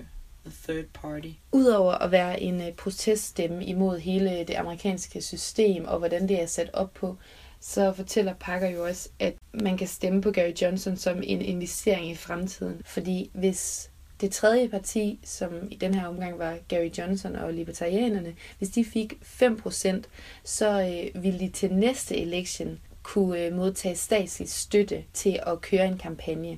[0.63, 1.29] Third Party.
[1.51, 6.41] Udover at være en øh, proteststemme imod hele øh, det amerikanske system og hvordan det
[6.41, 7.17] er sat op på,
[7.59, 12.11] så fortæller Parker jo også, at man kan stemme på Gary Johnson som en investering
[12.11, 12.81] i fremtiden.
[12.85, 13.91] Fordi hvis
[14.21, 18.85] det tredje parti, som i den her omgang var Gary Johnson og Libertarianerne, hvis de
[18.85, 20.01] fik 5%,
[20.43, 25.85] så øh, ville de til næste election kunne øh, modtage statslig støtte til at køre
[25.85, 26.57] en kampagne.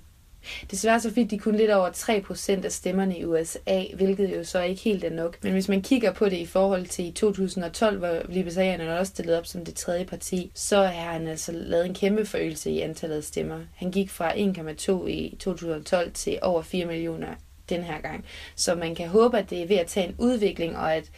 [0.72, 4.62] Desværre så fik de kun lidt over 3% af stemmerne i USA, hvilket jo så
[4.62, 5.43] ikke helt er nok.
[5.43, 9.38] Men hvis man kigger på det i forhold til i 2012, hvor Libertarianerne også stillede
[9.38, 13.18] op som det tredje parti, så har han altså lavet en kæmpe forøgelse i antallet
[13.18, 13.60] af stemmer.
[13.76, 17.28] Han gik fra 1,2 i 2012 til over 4 millioner
[17.70, 18.26] den her gang.
[18.56, 21.12] Så man kan håbe, at det er ved at tage en udvikling, og at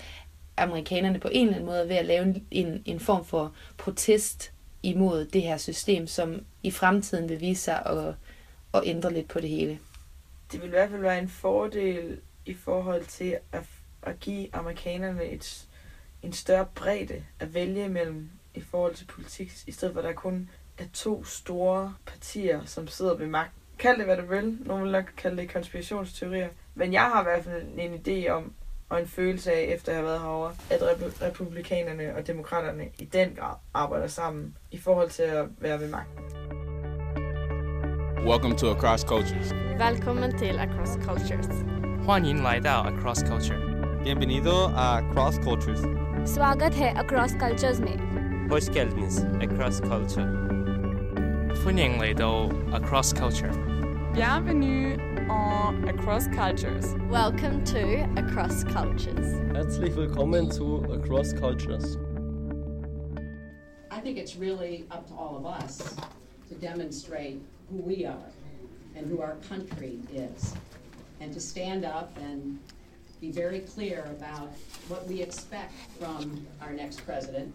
[0.57, 4.51] amerikanerne på en eller anden måde er ved at lave en, en form for protest
[4.83, 8.13] imod det her system, som i fremtiden vil vise sig at,
[8.73, 9.79] at ændre lidt på det hele.
[10.51, 13.63] Det vil i hvert fald være en fordel i forhold til at,
[14.03, 15.67] at give amerikanerne et,
[16.23, 20.13] en større bredde at vælge imellem i forhold til politik, i stedet for at der
[20.13, 23.51] kun er to store partier, som sidder ved magt.
[23.79, 24.57] Kald det, hvad du vil.
[24.65, 26.49] Nogle vil nok kalde det konspirationsteorier.
[26.75, 28.53] Men jeg har i hvert fald en idé om,
[28.89, 33.05] og en følelse af, efter jeg har været herovre, at rep- republikanerne og demokraterne i
[33.05, 36.68] den grad arbejder sammen i forhold til at være ved magten.
[38.24, 39.52] Welcome to Across Cultures.
[39.78, 41.48] Välkommen till Across Cultures.
[42.06, 43.58] 欢迎来到 Across Culture.
[44.04, 45.80] Bienvenido a Cross Cultures.
[46.26, 50.28] स्वागत है Across Cultures में Hoş geldiniz Across Culture.
[51.64, 52.48] 欢迎嚟到
[52.78, 53.52] Across Culture.
[54.14, 54.96] Bienvenue
[55.28, 56.94] en Across Cultures.
[57.10, 59.40] Welcome to Across Cultures.
[59.52, 61.98] Herzlich willkommen zu Across Cultures.
[63.90, 65.96] I think it's really up to all of us
[66.48, 68.31] to demonstrate who we are
[68.95, 70.53] and who our country is,
[71.19, 72.59] and to stand up and
[73.21, 74.51] be very clear about
[74.87, 77.53] what we expect from our next president,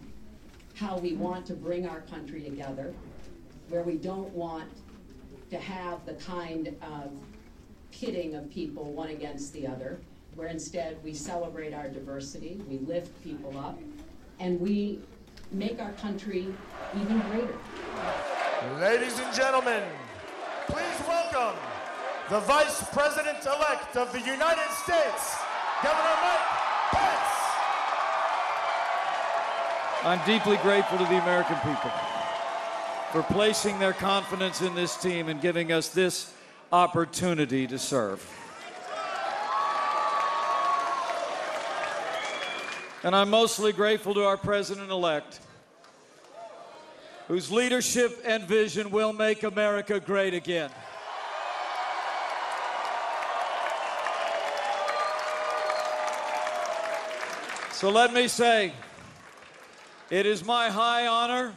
[0.75, 2.93] how we want to bring our country together,
[3.69, 4.69] where we don't want
[5.49, 7.11] to have the kind of
[7.91, 9.99] pitting of people one against the other,
[10.35, 13.79] where instead we celebrate our diversity, we lift people up,
[14.39, 14.99] and we
[15.51, 16.53] make our country
[16.95, 18.24] even greater.
[18.73, 19.83] Ladies and gentlemen,
[20.67, 21.55] please welcome
[22.31, 25.37] the Vice President-elect of the United States,
[25.83, 26.39] Governor Mike
[26.89, 27.29] Pence.
[30.03, 31.91] I'm deeply grateful to the American people
[33.11, 36.33] for placing their confidence in this team and giving us this
[36.71, 38.27] opportunity to serve.
[43.03, 45.39] And I'm mostly grateful to our president elect,
[47.27, 50.69] whose leadership and vision will make America great again.
[57.71, 58.73] So let me say,
[60.09, 61.53] it is my high honor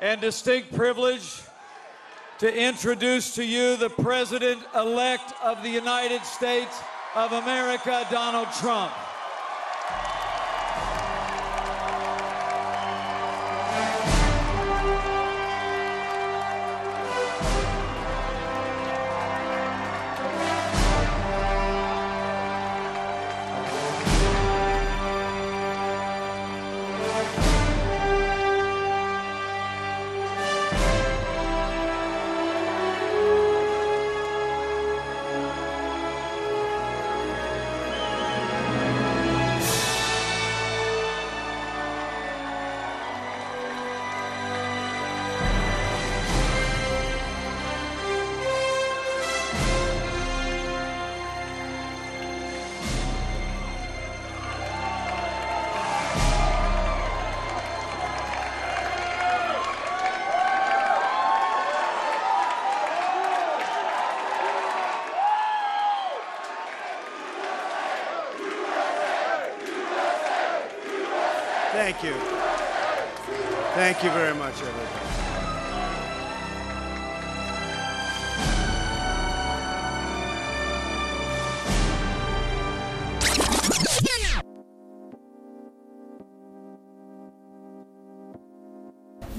[0.00, 1.42] and distinct privilege
[2.38, 6.78] to introduce to you the President elect of the United States
[7.14, 8.92] of America, Donald Trump.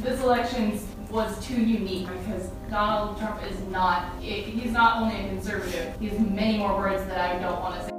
[0.08, 0.80] This election
[1.10, 6.18] was too unique because Donald Trump is not, he's not only a conservative, he has
[6.20, 7.92] many more words that I don't want to say.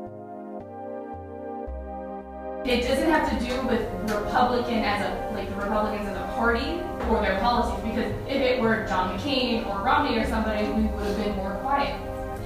[2.64, 6.80] It doesn't have to do with Republican as a, like the Republicans as a party
[7.11, 11.06] or their policies because if it were John McCain or Romney or somebody, we would
[11.06, 11.94] have been more quiet.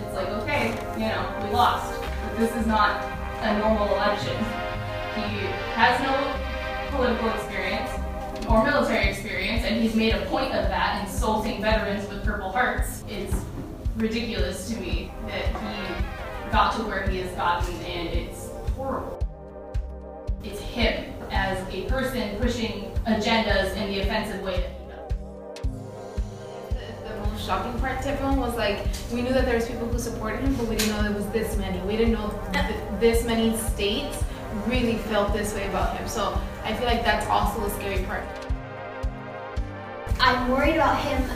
[0.04, 2.00] It's like, okay, you know, we lost.
[2.00, 3.00] But this is not
[3.42, 4.36] a normal election.
[5.14, 5.46] He
[5.78, 6.14] has no
[6.96, 7.90] political experience
[8.48, 9.41] or military experience,
[9.72, 13.04] and he's made a point of that, insulting veterans with Purple Hearts.
[13.08, 13.34] It's
[13.96, 19.26] ridiculous to me that he got to where he has gotten, and it's horrible.
[20.44, 24.84] It's him as a person pushing agendas in the offensive way that he
[26.74, 27.08] does.
[27.08, 29.98] The most shocking part to everyone was like, we knew that there was people who
[29.98, 31.78] supported him, but we didn't know there was this many.
[31.86, 34.22] We didn't know th- this many states
[34.66, 36.06] really felt this way about him.
[36.06, 38.24] So I feel like that's also the scary part.
[40.22, 41.28] I'm worried about him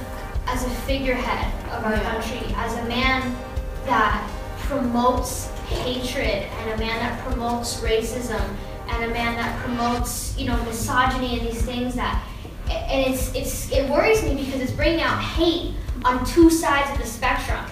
[0.47, 3.37] as a figurehead of our country, as a man
[3.85, 4.31] that
[4.61, 8.41] promotes hatred and a man that promotes racism
[8.89, 12.25] and a man that promotes, you know, misogyny and these things that
[12.71, 15.75] and it's it's it worries me because it's bringing out hate
[16.05, 17.65] on two sides of the spectrum.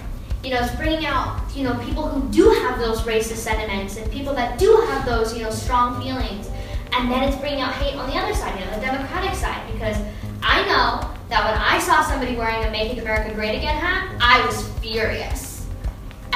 [0.42, 4.10] You know, it's bringing out, you know, people who do have those racist sentiments and
[4.10, 6.50] people that do have those, you know, strong feelings.
[6.92, 9.72] And then it's bringing out hate on the other side, you know, the Democratic side,
[9.72, 9.96] because
[10.44, 14.44] I know that when I saw somebody wearing a Make America Great Again hat, I
[14.46, 15.66] was furious.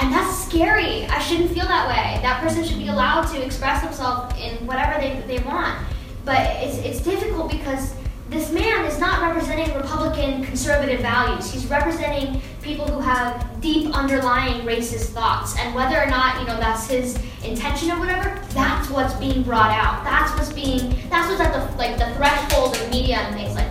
[0.01, 1.05] And that's scary.
[1.07, 2.23] I shouldn't feel that way.
[2.23, 5.79] That person should be allowed to express themselves in whatever they, they want.
[6.25, 7.95] But it's, it's difficult because
[8.29, 11.51] this man is not representing Republican conservative values.
[11.51, 15.57] He's representing people who have deep underlying racist thoughts.
[15.59, 19.71] And whether or not, you know, that's his intention or whatever, that's what's being brought
[19.71, 20.05] out.
[20.05, 23.68] That's what's being that's what's at the like the threshold of media and things like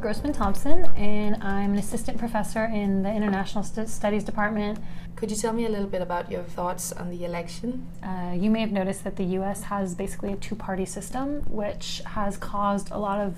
[0.00, 4.78] Grossman Thompson, and I'm an assistant professor in the International St- Studies Department.
[5.16, 7.86] Could you tell me a little bit about your thoughts on the election?
[8.02, 12.00] Uh, you may have noticed that the US has basically a two party system, which
[12.06, 13.36] has caused a lot of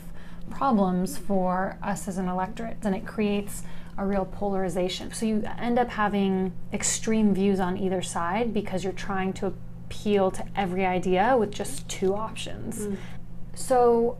[0.50, 3.62] problems for us as an electorate, and it creates
[3.96, 5.12] a real polarization.
[5.12, 10.30] So you end up having extreme views on either side because you're trying to appeal
[10.32, 12.80] to every idea with just two options.
[12.80, 12.96] Mm.
[13.54, 14.18] So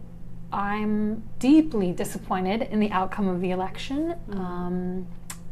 [0.52, 4.14] I'm deeply disappointed in the outcome of the election.
[4.32, 5.06] Um,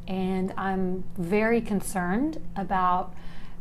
[0.07, 3.15] and I'm very concerned about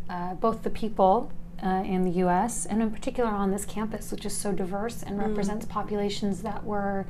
[0.09, 1.31] uh, both the people
[1.63, 5.19] uh, in the US and, in particular, on this campus, which is so diverse and
[5.19, 5.27] Mm.
[5.27, 7.05] represents populations that were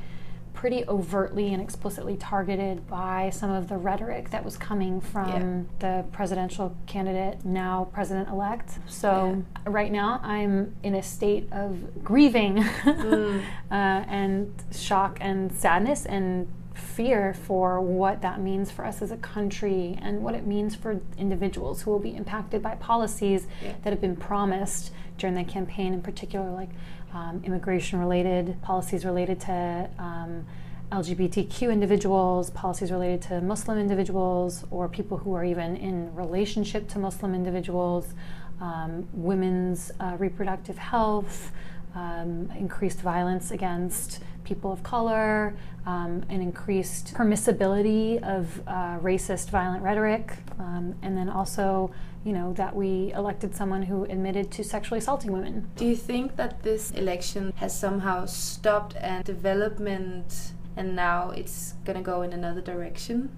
[0.57, 6.03] pretty overtly and explicitly targeted by some of the rhetoric that was coming from the
[6.11, 8.79] presidential candidate, now president elect.
[8.87, 13.39] So, right now, I'm in a state of grieving uh,
[13.69, 19.97] and shock and sadness and fear for what that means for us as a country
[20.01, 23.73] and what it means for individuals who will be impacted by policies Yeah.
[23.83, 26.69] that have been promised during the campaign, in particular, like
[27.17, 30.45] um, immigration related policies related to um,
[30.91, 36.99] LGBTQ individuals, policies related to Muslim individuals, or people who are even in relationship to
[36.99, 38.13] Muslim individuals,
[38.61, 41.51] um, women's uh, reproductive health,
[41.95, 45.55] um, increased violence against people of color,
[45.85, 51.91] um, an increased permissibility of uh, racist, violent rhetoric, um, and then also,
[52.27, 55.71] you know, that we elected someone who admitted to sexually assaulting women.
[55.77, 61.95] Do you think that this election has somehow stopped a development and now it's going
[61.95, 63.29] to go in another direction?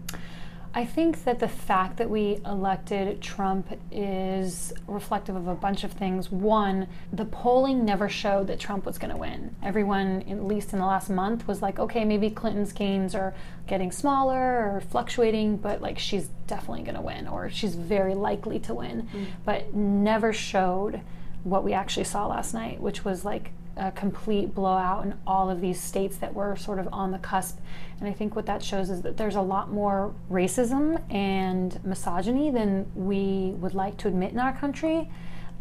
[0.73, 5.91] I think that the fact that we elected Trump is reflective of a bunch of
[5.91, 6.31] things.
[6.31, 9.55] One, the polling never showed that Trump was going to win.
[9.63, 13.33] Everyone, at least in the last month, was like, okay, maybe Clinton's gains are
[13.65, 18.59] getting smaller or fluctuating, but like she's definitely going to win or she's very likely
[18.59, 19.09] to win.
[19.11, 19.25] Mm.
[19.43, 21.01] But never showed
[21.43, 25.61] what we actually saw last night, which was like a complete blowout in all of
[25.61, 27.57] these states that were sort of on the cusp.
[27.99, 32.51] And I think what that shows is that there's a lot more racism and misogyny
[32.51, 35.09] than we would like to admit in our country.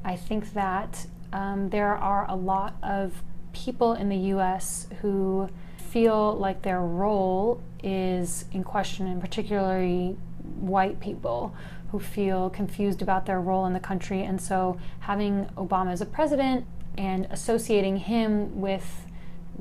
[0.04, 5.48] I think that um, there are a lot of people in the US who
[5.90, 10.16] feel like their role is in question, and particularly
[10.60, 11.54] white people
[11.90, 14.22] who feel confused about their role in the country.
[14.22, 16.66] And so having Obama as a president
[16.98, 19.06] and associating him with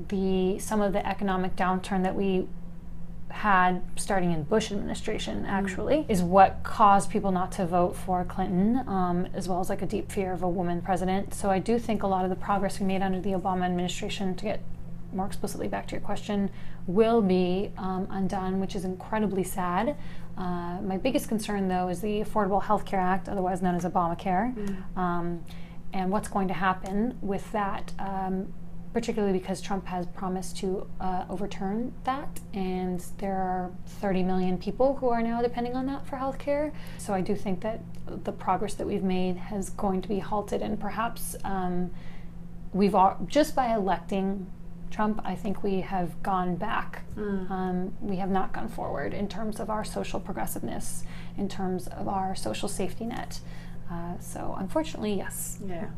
[0.10, 2.48] the some of the economic downturn that we
[3.30, 8.88] had starting in Bush administration actually is what caused people not to vote for Clinton,
[8.88, 11.34] um, as well as like a deep fear of a woman president.
[11.34, 14.34] So I do think a lot of the progress we made under the Obama administration,
[14.36, 14.62] to get
[15.14, 16.50] more explicitly back to your question,
[16.88, 19.96] will be um, undone, which is incredibly sad.
[20.38, 24.54] Uh, my biggest concern, though, is the Affordable Health Care Act, otherwise known as Obamacare,
[24.56, 24.98] Mm.
[24.98, 25.44] um,
[25.94, 27.92] and what's going to happen with that.
[28.00, 28.54] Um,
[28.94, 34.96] particularly because Trump has promised to uh, overturn that, and there are 30 million people
[34.96, 36.74] who are now depending on that for healthcare.
[36.98, 40.64] So I do think that the progress that we've made has going to be halted,
[40.64, 41.92] and perhaps um,
[42.74, 44.52] we've all, just by electing
[44.90, 47.04] Trump, I think we have gone back.
[47.16, 47.52] Mm.
[47.52, 51.04] Um, we have not gone forward in terms of our social progressiveness,
[51.38, 53.40] in terms of our social safety net.
[53.92, 55.60] Uh, so unfortunately, yes.
[55.66, 55.90] Yeah.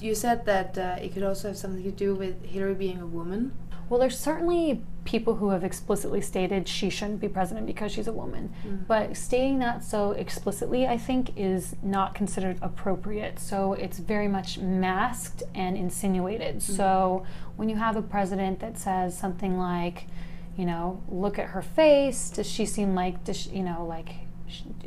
[0.00, 3.06] You said that uh, it could also have something to do with Hillary being a
[3.06, 3.52] woman.
[3.88, 8.12] Well, there's certainly people who have explicitly stated she shouldn't be president because she's a
[8.12, 8.52] woman.
[8.66, 8.86] Mm.
[8.86, 13.38] But stating that so explicitly, I think, is not considered appropriate.
[13.38, 16.56] So it's very much masked and insinuated.
[16.56, 16.62] Mm.
[16.62, 17.26] So
[17.56, 20.06] when you have a president that says something like,
[20.56, 24.08] you know, look at her face, does she seem like, does she, you know, like,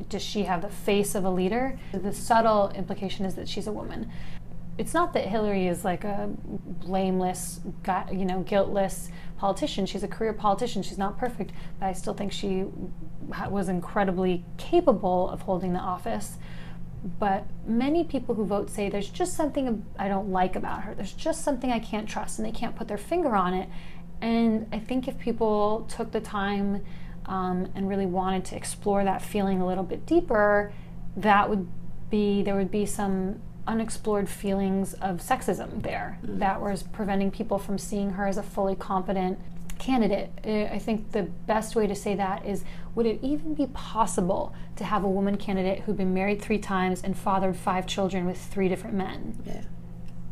[0.10, 1.80] does she have the face of a leader?
[1.94, 4.12] The subtle implication is that she's a woman
[4.78, 6.30] it's not that Hillary is like a
[6.66, 7.62] blameless,
[8.12, 9.86] you know, guiltless politician.
[9.86, 10.84] She's a career politician.
[10.84, 12.66] She's not perfect, but I still think she
[13.50, 16.38] was incredibly capable of holding the office.
[17.20, 20.94] But many people who vote say there's just something I don't like about her.
[20.94, 23.70] There's just something I can't trust, and they can't put their finger on it.
[24.22, 26.84] And I think if people took the time
[27.28, 30.72] um, and really wanted to explore that feeling a little bit deeper,
[31.18, 31.68] that would
[32.10, 36.38] be there would be some unexplored feelings of sexism there Mm.
[36.40, 39.40] that was preventing people from seeing her as a fully competent
[39.80, 40.30] candidate.
[40.46, 42.64] I think the best way to say that is
[42.94, 47.02] would it even be possible to have a woman candidate who'd been married three times
[47.04, 49.38] and fathered five children with three different men?
[49.46, 49.64] Yeah.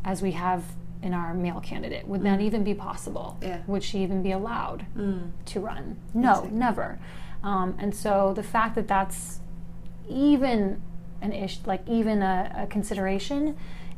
[0.05, 0.63] As we have
[1.03, 2.07] in our male candidate?
[2.07, 2.43] Would that Mm.
[2.43, 3.37] even be possible?
[3.41, 3.59] Yeah.
[3.67, 5.31] Would she even be allowed Mm.
[5.45, 5.97] to run?
[6.13, 6.57] No, Exactly.
[6.57, 6.99] never.
[7.43, 9.41] Um, and so the fact that that's
[10.09, 10.81] even
[11.21, 13.55] an ish, like even a, a consideration,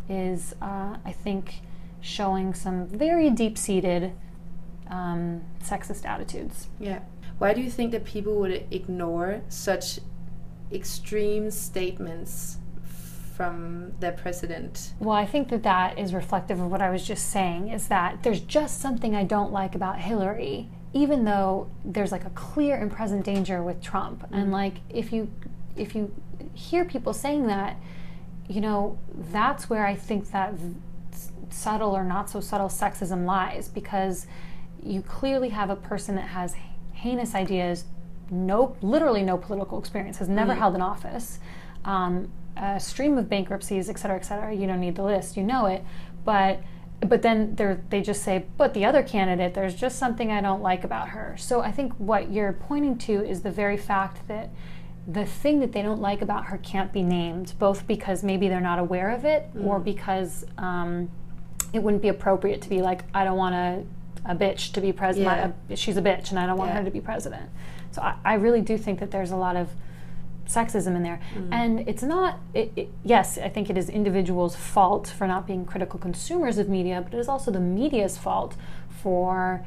[0.10, 1.62] is uh, I think
[2.01, 4.12] showing some very deep-seated
[4.89, 6.68] um, sexist attitudes.
[6.80, 6.99] Yeah.
[7.39, 9.99] Why do you think that people would ignore such
[10.72, 12.58] extreme statements
[13.36, 14.93] from their president?
[14.99, 18.23] Well, I think that that is reflective of what I was just saying is that
[18.23, 22.91] there's just something I don't like about Hillary, even though there's like a clear and
[22.91, 24.25] present danger with Trump.
[24.31, 25.29] And like if you
[25.75, 26.13] if you
[26.53, 27.75] hear people saying that,
[28.47, 28.97] you know,
[29.31, 30.53] that's where I think that
[31.49, 34.27] subtle or not so subtle sexism lies because
[34.81, 36.55] you clearly have a person that has
[36.93, 37.83] heinous ideas,
[38.31, 40.57] no literally no political experience, has never Mm.
[40.57, 41.39] held an office.
[41.83, 44.53] Um, a stream of bankruptcies, et cetera, et cetera.
[44.53, 45.84] You don't need the list, you know it.
[46.24, 46.62] But
[47.01, 50.62] but then they they just say, but the other candidate, there's just something I don't
[50.62, 51.36] like about her.
[51.38, 54.49] So I think what you're pointing to is the very fact that
[55.08, 58.60] the thing that they don't like about her can't be named, both because maybe they're
[58.62, 59.84] not aware of it, or Mm.
[59.84, 61.12] because um,
[61.74, 63.84] it wouldn't be appropriate to be like, I don't want a,
[64.26, 65.53] a bitch to be president.
[65.70, 65.76] Yeah.
[65.76, 66.78] she's a bitch, and I don't want Yeah.
[66.80, 67.49] her to be president.
[67.91, 69.70] So I, I really do think that there's a lot of
[70.47, 71.19] sexism in there.
[71.35, 71.49] Mm.
[71.51, 75.65] And it's not, it, it, yes, I think it is individuals' fault for not being
[75.65, 78.55] critical consumers of media, but it is also the media's fault
[78.89, 79.65] for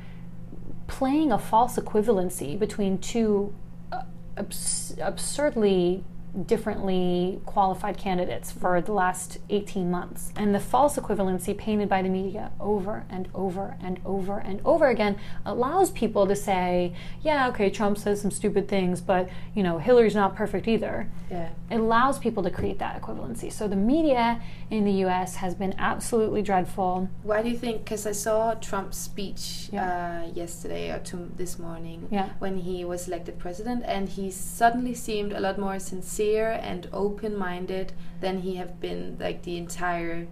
[0.86, 3.54] playing a false equivalency between two
[3.92, 4.02] uh,
[4.36, 6.02] abs- absurdly
[6.46, 10.32] differently qualified candidates for the last 18 months.
[10.36, 14.88] And the false equivalency painted by the media over and over and over and over
[14.88, 19.78] again allows people to say, yeah, okay, Trump says some stupid things, but, you know,
[19.78, 21.08] Hillary's not perfect either.
[21.30, 21.50] Yeah.
[21.70, 23.52] It allows people to create that equivalency.
[23.52, 27.08] So the media in the US has been absolutely dreadful.
[27.22, 27.84] Why do you think?
[27.84, 32.30] Because I saw Trump's speech uh, yesterday or to this morning Yeah.
[32.38, 37.92] when he was elected president, and he suddenly seemed a lot more sincere and open-minded
[38.20, 40.26] than he have been like the entire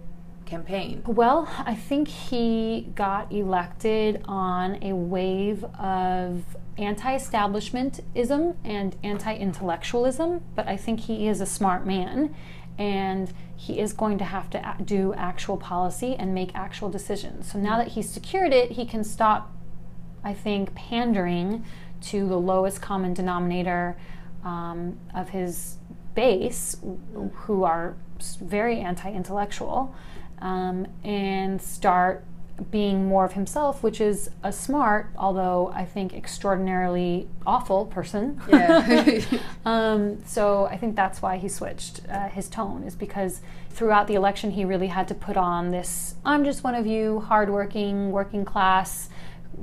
[0.45, 1.03] campaign.
[1.05, 6.43] Well, I think he got elected on a wave of
[6.77, 12.33] anti establishmentism and anti intellectualism, but I think he is a smart man
[12.77, 17.51] and he is going to have to do actual policy and make actual decisions.
[17.51, 19.51] So now that he's secured it, he can stop,
[20.23, 21.65] I think, pandering
[22.01, 23.97] to the lowest common denominator
[24.43, 25.77] um, of his
[26.15, 26.77] base,
[27.33, 27.95] who are
[28.41, 29.93] very anti intellectual,
[30.41, 32.23] um, and start
[32.71, 38.41] being more of himself, which is a smart, although I think extraordinarily awful person.
[38.49, 39.21] Yeah.
[39.65, 44.15] um, so I think that's why he switched uh, his tone, is because throughout the
[44.15, 48.43] election he really had to put on this I'm just one of you, hardworking, working
[48.43, 49.09] class,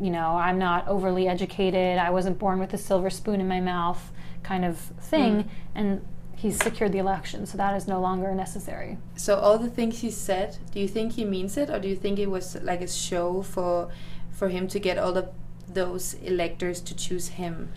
[0.00, 3.60] you know, I'm not overly educated, I wasn't born with a silver spoon in my
[3.60, 4.12] mouth
[4.44, 5.44] kind of thing.
[5.44, 5.48] Mm.
[5.74, 8.98] And he's secured the election, so that is no longer necessary.
[9.16, 11.96] So all the things he said, do you think he means it, or do you
[11.96, 13.90] think it was like a show for
[14.30, 15.28] for him to get all of
[15.72, 17.72] those electors to choose him?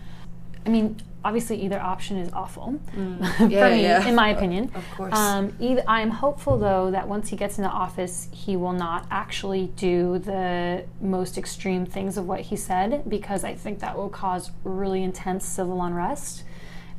[0.66, 3.26] I mean, obviously, either option is awful Mm.
[3.38, 4.06] for Yeah, me, yeah.
[4.08, 4.70] in my opinion.
[4.76, 5.14] of course.
[5.14, 9.06] Um, either, I am hopeful, though, that once he gets into office, he will not
[9.10, 14.10] actually do the most extreme things of what he said, because I think that will
[14.10, 16.44] cause really intense civil unrest.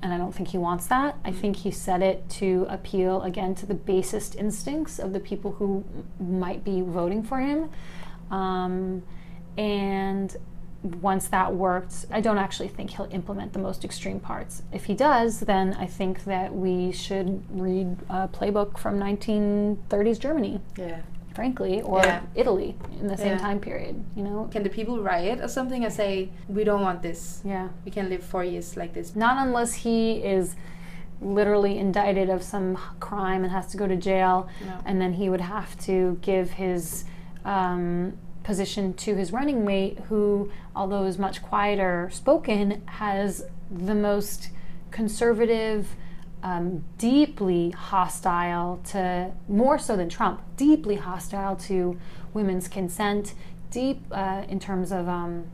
[0.01, 1.17] And I don't think he wants that.
[1.25, 5.53] I think he said it to appeal again to the basest instincts of the people
[5.53, 5.85] who
[6.21, 7.71] might be voting for him.
[8.31, 9.03] Um,
[9.57, 10.37] and
[10.83, 14.63] once that worked, I don't actually think he'll implement the most extreme parts.
[14.73, 20.61] If he does, then I think that we should read a playbook from 1930s Germany,
[20.77, 21.01] Yeah.
[21.43, 22.21] Frankly, or Yeah.
[22.35, 22.71] Italy
[23.01, 23.47] in the same Yeah.
[23.47, 23.95] time period.
[24.17, 27.41] You know, Can the people riot or something and say we don't want this?
[27.45, 27.69] Yeah.
[27.85, 29.15] We can live four years like this.
[29.15, 29.99] not unless he
[30.37, 30.57] is
[31.21, 34.37] literally indicted of some crime and has to go to jail,
[34.67, 34.73] No.
[34.89, 37.05] and then he would have to give his
[37.45, 38.13] um,
[38.43, 44.51] position to his running mate, who, although is much quieter spoken, has the most
[44.91, 45.95] conservative,
[46.43, 51.99] um, deeply hostile to, more so than Trump, deeply hostile to
[52.33, 53.35] women's consent,
[53.71, 55.47] deep uh, in terms of um,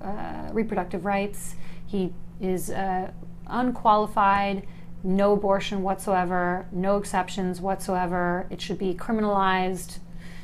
[0.00, 1.54] uh, reproductive rights.
[1.86, 3.10] He is uh,
[3.46, 4.66] unqualified,
[5.02, 8.46] no abortion whatsoever, no exceptions whatsoever.
[8.50, 9.98] It should be criminalized.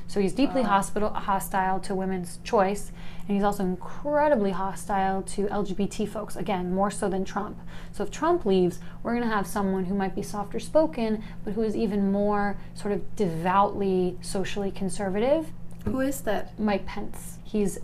[0.09, 2.93] So he's deeply hospital, hostile to women's choice,
[3.29, 7.59] and he's also incredibly hostile to LGBT folks, again, more so than Trump.
[7.93, 11.55] So if Trump leaves, we're going to have someone who might be softer spoken, but
[11.55, 15.49] who is even more sort of devoutly socially conservative.
[15.85, 16.59] Who is that?
[16.59, 17.39] Mike Pence.
[17.43, 17.79] He's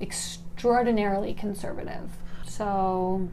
[0.00, 2.10] extraordinarily conservative.
[2.46, 3.28] So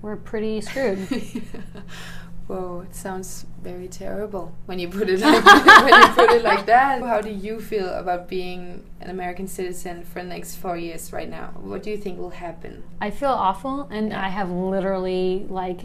[0.00, 0.98] we're pretty screwed.
[2.46, 6.66] Whoa, it sounds very terrible when you put it like when you put it like
[6.66, 7.02] that.
[7.12, 11.28] How do you feel about being an American citizen for the next four years right
[11.28, 11.48] now?
[11.60, 12.82] What do you think will happen?
[13.00, 15.82] I feel awful, and I have literally, like,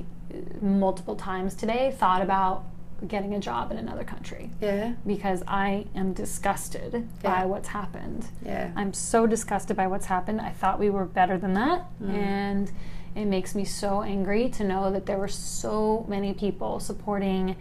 [0.61, 2.63] multiple times today thought about
[3.07, 4.49] getting a job in another country.
[4.61, 4.93] Yeah.
[5.05, 7.39] Because I am disgusted Yeah.
[7.41, 8.27] by what's happened.
[8.45, 8.71] Yeah.
[8.75, 10.39] I'm so disgusted by what's happened.
[10.39, 11.85] I thought we were better than that.
[12.01, 12.09] Mm.
[12.13, 12.71] And
[13.15, 17.55] it makes me so angry to know that there were so many people supporting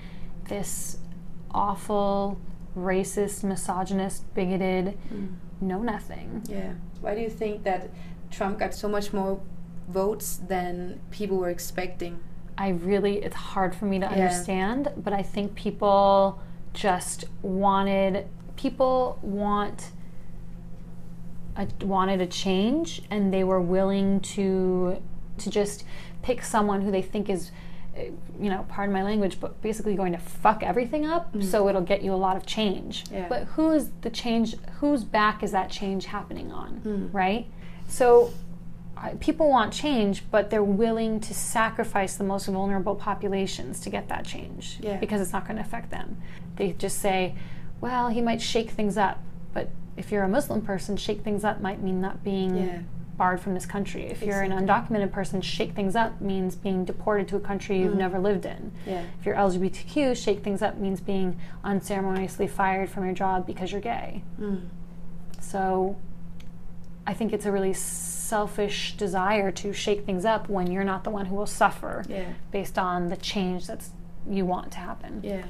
[0.48, 0.98] this
[1.50, 2.38] awful,
[2.76, 5.34] racist, misogynist, bigoted, Mm.
[5.60, 6.42] know nothing.
[6.48, 6.72] Yeah.
[7.00, 7.90] Why do you think that
[8.30, 9.40] Trump got so much more
[9.88, 12.18] votes than people were expecting?
[12.56, 14.12] I really, it's hard for me to Yeah.
[14.12, 16.38] understand, but I think people
[16.72, 18.26] just wanted,
[18.56, 19.90] people want,
[21.56, 24.96] a, wanted a change and they were willing to,
[25.38, 25.84] to just
[26.22, 27.50] pick someone who they think is,
[27.96, 31.44] you know, pardon my language, but basically going to fuck everything up Mm.
[31.44, 33.04] so it'll get you a lot of change.
[33.12, 33.26] Yeah.
[33.28, 37.08] But who is the change, whose back is that change happening on, Mm.
[37.14, 37.46] right?
[37.88, 38.30] So
[38.96, 44.08] I- people want change, but they're willing to sacrifice the most vulnerable populations to get
[44.08, 44.96] that change Yeah.
[44.98, 46.18] because it's not going to affect them.
[46.56, 47.34] They just say,
[47.80, 49.18] well, he might shake things up,
[49.52, 52.78] but if you're a Muslim person, shake things up might mean not being Yeah.
[53.22, 54.02] Barred from this country.
[54.06, 57.94] If you're an undocumented person, shake things up means being deported to a country you've
[57.94, 57.98] Mm.
[57.98, 58.72] never lived in.
[58.84, 59.04] Yeah.
[59.20, 63.80] If you're LGBTQ, shake things up means being unceremoniously fired from your job because you're
[63.80, 64.24] gay.
[64.40, 64.62] Mm.
[65.40, 65.94] So
[67.06, 71.10] I think it's a really selfish desire to shake things up when you're not the
[71.10, 72.24] one who will suffer Yeah.
[72.50, 73.92] based on the change that's
[74.28, 75.20] you want to happen.
[75.22, 75.42] Yeah.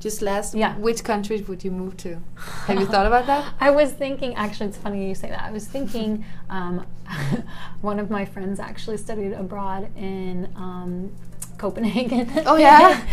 [0.00, 0.74] Just last, Yeah.
[0.78, 2.18] which countries would you move to?
[2.66, 3.44] Have you thought about that?
[3.60, 5.42] I was thinking, actually, it's funny you say that.
[5.42, 6.86] I was thinking, um,
[7.82, 11.12] one of my friends actually studied abroad in um,
[11.58, 12.30] Copenhagen.
[12.46, 13.04] Oh, yeah?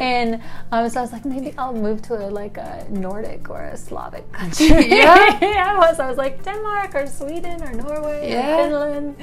[0.00, 0.42] and
[0.72, 3.76] um, so I was like, maybe I'll move to a, like a Nordic or a
[3.76, 4.66] Slavic country.
[4.88, 5.38] Yeah?
[5.40, 6.00] yeah, I was.
[6.00, 8.56] I was like Denmark or Sweden or Norway Yeah.
[8.56, 9.16] or Finland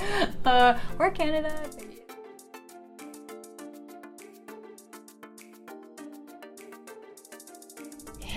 [0.45, 1.51] uh, or Canada.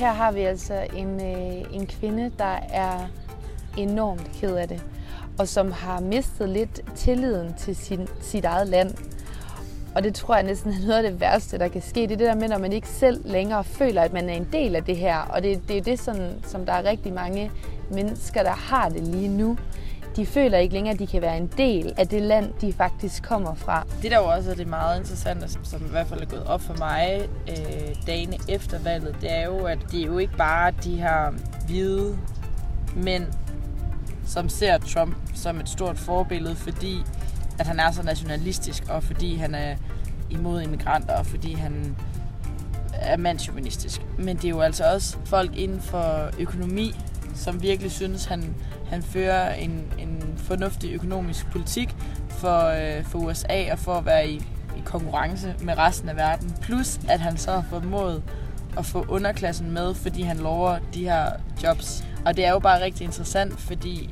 [0.01, 3.07] Her har vi altså en, øh, en kvinde, der er
[3.77, 4.85] enormt ked af det,
[5.39, 8.95] og som har mistet lidt tilliden til sin, sit eget land.
[9.95, 12.01] Og det tror jeg næsten er noget af det værste, der kan ske.
[12.01, 14.49] Det er det der med, når man ikke selv længere føler, at man er en
[14.53, 15.19] del af det her.
[15.19, 17.51] Og det, det er det, sådan, som der er rigtig mange
[17.91, 19.57] mennesker, der har det lige nu.
[20.17, 23.23] De føler ikke længere, at de kan være en del af det land, de faktisk
[23.23, 23.87] kommer fra.
[24.03, 26.61] Det der jo også er det meget interessante, som- i hvert fald er gået op
[26.61, 27.57] for mig øh,
[28.07, 31.33] dagene efter valget, det er jo, at det er jo ikke bare de her
[31.67, 32.19] hvide
[32.97, 33.25] mænd,
[34.27, 37.03] som ser Trump som et stort forbillede, fordi
[37.59, 39.77] at han er så nationalistisk, og fordi han er
[40.31, 41.97] imod immigranter, og fordi han
[42.93, 44.01] er mandsjuvenistisk.
[44.19, 46.95] Men det er jo altså også folk inden for økonomi,
[47.35, 48.55] som virkelig synes, han,
[48.87, 51.97] han fører en, en fornuftig økonomisk politik
[52.29, 54.37] for, øh, for USA og for at være i,
[54.77, 56.57] i konkurrence med resten af verden.
[56.63, 58.23] Plus at han så har formået
[58.79, 61.31] at få underklassen med, fordi han lover de her
[61.63, 62.05] jobs.
[62.27, 64.11] Og det er jo bare rigtig interessant, fordi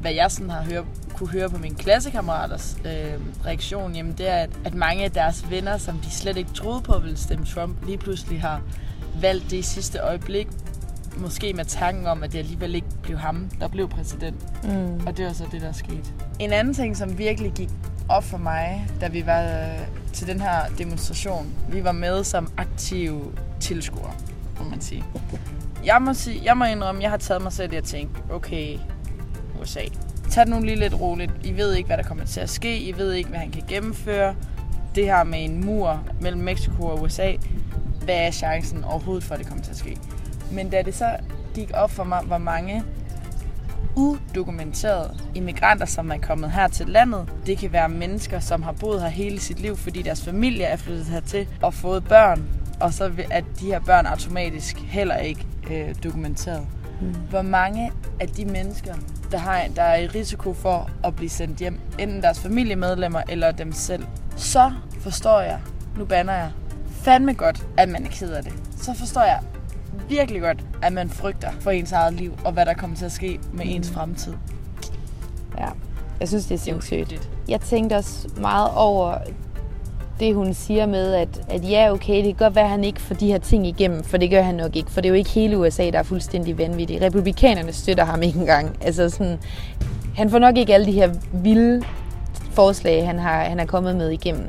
[0.00, 0.84] hvad jeg sådan har hørt,
[1.14, 5.50] kunne høre på mine klassekammeraters øh, reaktion, jamen det er, at, at mange af deres
[5.50, 8.60] venner, som de slet ikke troede på ville stemme Trump, lige pludselig har
[9.20, 10.48] valgt det i sidste øjeblik.
[11.16, 14.64] Måske med tanken om, at det alligevel ikke blev ham, der blev præsident.
[14.64, 15.06] Mm.
[15.06, 16.12] Og det var så det, der skete.
[16.38, 17.68] En anden ting, som virkelig gik
[18.08, 22.52] op for mig, da vi var øh, til den her demonstration, vi var med som
[22.56, 23.22] aktive
[23.60, 24.12] tilskuere,
[24.58, 25.04] må man sige.
[25.84, 28.78] Jeg må, sige, jeg må indrømme, jeg har taget mig selv i at tænke, okay,
[29.62, 29.80] USA,
[30.30, 31.32] tag det nu lige lidt roligt.
[31.44, 32.78] I ved ikke, hvad der kommer til at ske.
[32.78, 34.34] I ved ikke, hvad han kan gennemføre.
[34.94, 37.32] Det her med en mur mellem Mexico og USA,
[38.04, 39.96] hvad er chancen overhovedet for, at det kommer til at ske?
[40.52, 41.16] Men da det så
[41.54, 42.84] gik op for mig, hvor mange
[43.96, 47.32] udokumenterede immigranter, som er kommet her til landet.
[47.46, 50.76] Det kan være mennesker, som har boet her hele sit liv, fordi deres familie er
[50.76, 52.44] flyttet hertil og fået børn,
[52.80, 56.66] og så er de her børn automatisk heller ikke øh, dokumenteret.
[57.00, 57.14] Mm.
[57.30, 58.94] Hvor mange af de mennesker,
[59.32, 63.50] der, har, der er i risiko for at blive sendt hjem, enten deres familiemedlemmer eller
[63.50, 64.04] dem selv,
[64.36, 65.58] så forstår jeg,
[65.96, 66.50] nu banner jeg,
[66.90, 68.52] fandme godt, at man er ked af det.
[68.76, 69.40] Så forstår jeg
[70.08, 73.12] virkelig godt, at man frygter for ens eget liv, og hvad der kommer til at
[73.12, 73.70] ske med Mm.
[73.70, 74.32] ens fremtid.
[75.58, 75.66] Ja,
[76.20, 77.30] jeg synes, det er sindssygt.
[77.48, 79.14] Jeg tænkte også meget over
[80.20, 83.00] det, hun siger med, at, at ja, okay, det kan godt være, at han ikke
[83.00, 85.16] får de her ting igennem, for det gør han nok ikke, for det er jo
[85.16, 87.02] ikke hele USA, der er fuldstændig vanvittig.
[87.02, 88.76] Republikanerne støtter ham ikke engang.
[88.80, 89.38] Altså sådan,
[90.16, 91.82] han får nok ikke alle de her vilde
[92.52, 94.46] forslag, han har, han er kommet med igennem.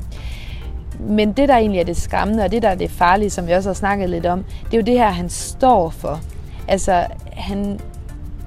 [1.08, 3.52] Men det, der egentlig er det skræmmende, og det, der er det farlige, som vi
[3.52, 6.20] også har snakket lidt om, det er jo det her, han står for.
[6.68, 7.80] Altså, han,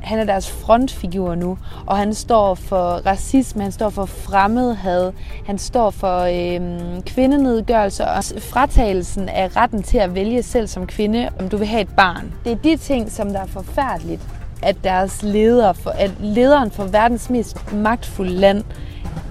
[0.01, 5.12] han er deres frontfigur nu, og han står for racisme, han står for fremmedhad,
[5.45, 11.30] han står for øh, kvindenedgørelse og fratagelsen af retten til at vælge selv som kvinde,
[11.39, 12.34] om du vil have et barn.
[12.43, 14.22] Det er de ting, som der er forfærdeligt,
[14.64, 18.64] at deres leder, for, at lederen for verdens mest magtfulde land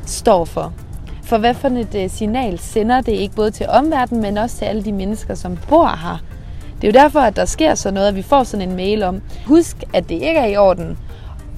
[0.07, 0.73] står for.
[1.25, 4.65] For hvad for et øh, signal sender det ikke både til omverdenen, men også til
[4.65, 6.19] alle de mennesker, som bor her?
[6.77, 9.03] Det er jo derfor, at der sker sådan noget, at vi får sådan en mail
[9.03, 10.99] om, husk, at det ikke er i orden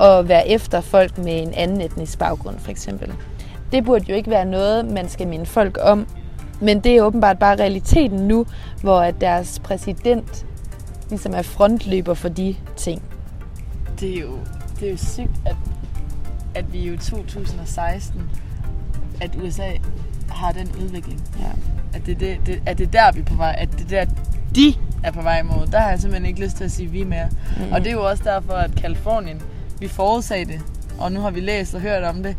[0.01, 3.13] at være efter folk med en anden etnisk baggrund, for eksempel.
[3.73, 6.07] Det burde jo ikke være noget, man skal minde folk om,
[6.61, 8.47] men det er åbenbart bare realiteten nu,
[8.83, 10.47] hvor at deres præsident
[11.09, 13.03] ligesom er frontløber for de ting.
[14.01, 14.39] Det er jo,
[14.81, 15.57] det er jo sygt, at,
[16.55, 18.23] at vi i 2016,
[19.21, 19.71] at USA
[20.31, 21.23] har den udvikling.
[21.41, 21.51] Ja.
[21.95, 23.55] At det, det, det, at det er der, vi er på vej.
[23.59, 24.13] At det er der,
[24.55, 25.67] de er på vej imod.
[25.67, 27.29] Der har jeg simpelthen ikke lyst til at sige vi mere.
[27.57, 27.73] Mm.
[27.73, 29.43] Og det er jo også derfor, at Kalifornien,
[29.81, 30.61] vi forudsagde det,
[30.99, 32.37] og nu har vi læst og hørt om det,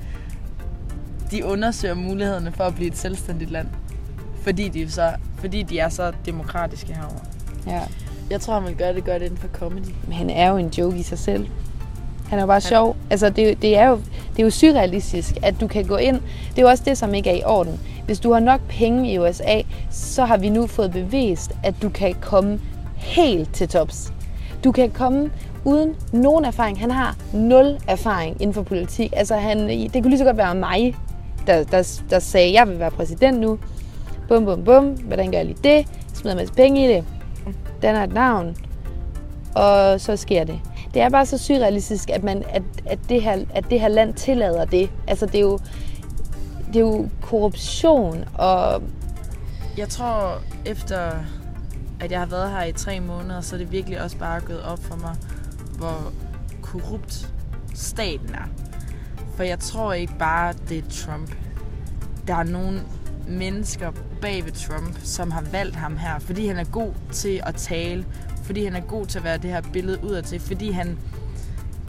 [1.32, 3.68] de undersøger mulighederne for at blive et selvstændigt land.
[4.42, 7.26] Fordi de, så, fordi de er så demokratiske herovre.
[7.68, 7.82] Ja.
[8.30, 9.94] Jeg tror, han vil gøre det godt inden for comedy.
[10.04, 11.48] Men han er jo en joke i sig selv.
[12.30, 12.96] Han er bare sjov.
[13.10, 13.96] Altså, det, det, er jo,
[14.32, 16.16] det er jo surrealistisk, at du kan gå ind.
[16.50, 17.80] Det er jo også det, som ikke er i orden.
[18.06, 19.62] Hvis du har nok penge i USA,
[19.92, 22.60] så har vi nu fået bevist, at du kan komme
[22.96, 24.14] helt til tops.
[24.64, 25.32] Du kan komme
[25.66, 26.80] uden nogen erfaring.
[26.80, 29.14] Han har nul erfaring inden for politik.
[29.16, 30.96] Altså, han, det kunne lige så godt være mig,
[31.48, 33.60] der, der, der sagde, jeg vil være præsident nu.
[34.28, 34.86] Bum, bum, bum.
[34.86, 35.88] Hvordan gør jeg lige det?
[36.14, 37.04] Smider en masse penge i det.
[37.82, 38.56] Danner et navn.
[39.56, 40.60] Og så sker det.
[40.98, 44.14] Det er bare så surrealistisk, at, man, at, at, det her, at det her land
[44.14, 44.90] tillader det.
[45.08, 45.60] Altså, det er jo,
[46.68, 48.84] det er jo korruption og...
[49.78, 51.12] Jeg tror, efter
[52.00, 54.64] at jeg har været her i tre måneder, så er det virkelig også bare gået
[54.64, 55.16] op for mig,
[55.78, 56.12] hvor
[56.62, 57.34] korrupt
[57.74, 58.50] staten er.
[59.36, 61.36] For jeg tror ikke bare, det er Trump.
[62.28, 62.82] Der er nogle
[63.28, 63.92] mennesker
[64.22, 68.06] bag ved Trump, som har valgt ham her, fordi han er god til at tale,
[68.48, 70.98] fordi han er god til at være det her billede udadtil, fordi han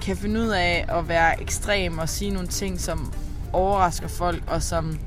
[0.03, 3.13] kan finde ud af at være ekstrem og sige nogle ting, som
[3.53, 4.99] overrasker folk, og som,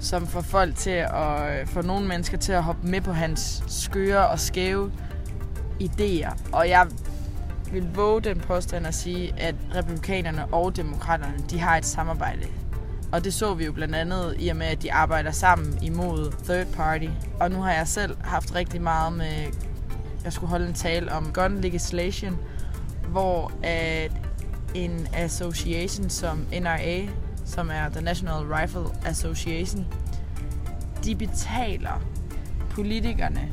[0.00, 3.64] som får folk til at, øh, få nogle mennesker til at hoppe med på hans
[3.66, 4.92] skøre og skæve
[5.80, 6.36] idéer.
[6.52, 6.86] Og jeg
[7.72, 12.46] vil våge den påstand at sige, at republikanerne og demokraterne, de har et samarbejde.
[13.12, 16.32] Og det så vi jo blandt andet i og med, at de arbejder sammen imod
[16.44, 17.06] third party.
[17.40, 19.46] Og nu har jeg selv haft rigtig meget med,
[20.24, 22.38] jeg skulle holde en tale om gun legislation,
[23.08, 24.12] hvor at
[24.74, 27.00] en association som NRA,
[27.44, 29.86] som er The National Rifle Association,
[31.04, 32.00] de betaler
[32.70, 33.48] politikerne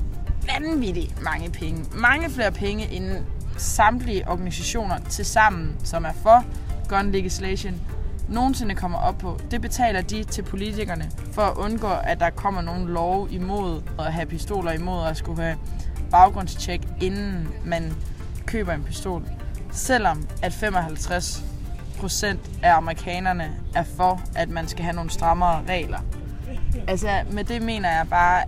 [0.59, 1.85] vanvittigt mange penge.
[1.93, 3.17] Mange flere penge end
[3.57, 6.45] samtlige organisationer til sammen, som er for
[6.89, 7.81] gun legislation,
[8.29, 9.39] nogensinde kommer op på.
[9.51, 14.13] Det betaler de til politikerne for at undgå, at der kommer nogen lov imod at
[14.13, 15.57] have pistoler imod at skulle have
[16.11, 17.93] baggrundstjek, inden man
[18.45, 19.23] køber en pistol.
[19.71, 21.43] Selvom at 55
[21.99, 25.99] procent af amerikanerne er for, at man skal have nogle strammere regler.
[26.87, 28.43] Altså, med det mener jeg bare,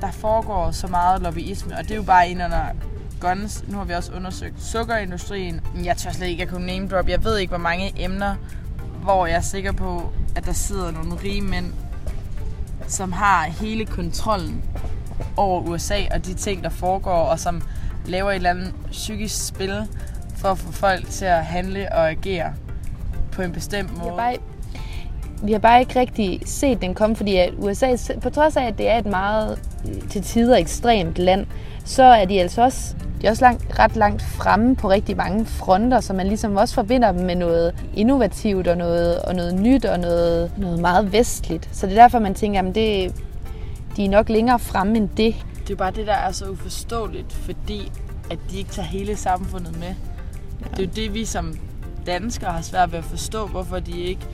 [0.00, 2.64] der foregår så meget lobbyisme, og det er jo bare en under
[3.20, 3.64] guns.
[3.68, 5.60] Nu har vi også undersøgt sukkerindustrien.
[5.84, 7.08] Jeg tør slet ikke at kunne name drop.
[7.08, 8.34] Jeg ved ikke, hvor mange emner,
[9.02, 11.72] hvor jeg er sikker på, at der sidder nogle rige mænd,
[12.88, 14.64] som har hele kontrollen
[15.36, 17.62] over USA og de ting, der foregår, og som
[18.06, 19.74] laver et eller andet psykisk spil
[20.36, 22.52] for at få folk til at handle og agere
[23.32, 24.02] på en bestemt måde.
[24.02, 24.36] Vi har bare,
[25.42, 28.78] vi har bare ikke rigtig set den komme, fordi at USA, på trods af, at
[28.78, 29.58] det er et meget
[30.10, 31.46] til tider ekstremt land,
[31.84, 35.46] så er de altså også, de er også langt, ret langt fremme på rigtig mange
[35.46, 39.84] fronter, så man ligesom også forbinder dem med noget innovativt og noget, og noget nyt
[39.84, 41.68] og noget, noget meget vestligt.
[41.72, 43.14] Så det er derfor, man tænker, at det,
[43.96, 45.34] de er nok længere fremme end det.
[45.68, 47.92] Det er bare det, der er så uforståeligt, fordi
[48.30, 49.94] at de ikke tager hele samfundet med.
[50.60, 50.66] Ja.
[50.70, 51.54] Det er jo det, vi som
[52.06, 54.26] danskere har svært ved at forstå, hvorfor de ikke...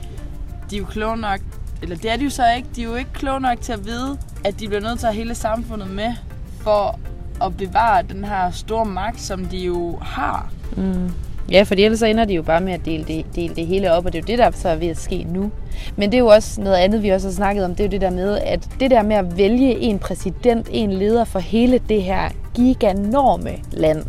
[0.70, 1.40] De er jo kloge nok,
[1.82, 3.86] eller det er de jo så ikke, de er jo ikke kloge nok til at
[3.86, 6.14] vide, at de bliver nødt til at have hele samfundet med,
[6.60, 6.98] for
[7.42, 10.52] at bevare den her store magt, som de jo har.
[10.76, 11.12] Mm.
[11.50, 13.92] Ja, for ellers så ender de jo bare med at dele det, dele det hele
[13.92, 15.50] op, og det er jo det, der så er ved at ske nu.
[15.96, 17.90] Men det er jo også noget andet, vi også har snakket om, det er jo
[17.90, 21.80] det der med, at det der med at vælge en præsident, en leder for hele
[21.88, 24.04] det her giganorme land,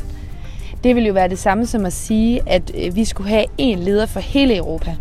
[0.83, 3.79] det vil jo være det samme som at sige, at øh, vi skulle have en
[3.79, 4.95] leder for hele Europa.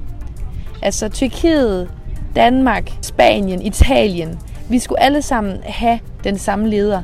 [0.82, 1.90] Altså Tyrkiet,
[2.36, 4.38] Danmark, Spanien, Italien.
[4.68, 7.02] Vi skulle alle sammen have den samme leder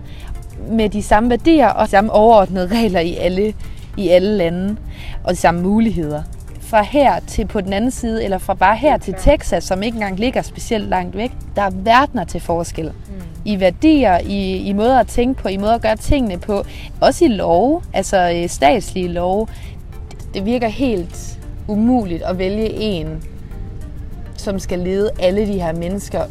[0.70, 3.54] med de samme værdier og samme overordnede regler i alle,
[3.96, 4.76] i alle lande
[5.24, 6.22] og de samme muligheder.
[6.60, 9.96] Fra her til på den anden side, eller fra bare her til Texas, som ikke
[9.96, 12.86] engang ligger specielt langt væk, der er verdener til forskel.
[12.86, 13.14] Mm.
[13.44, 16.64] I værdier, i, i måder at tænke på, i måder at gøre tingene på.
[17.00, 19.48] Også i lov, altså øh, statslige lov.
[20.34, 21.38] Det virker helt
[21.68, 23.22] umuligt at vælge en,
[24.36, 26.22] som skal lede alle de her mennesker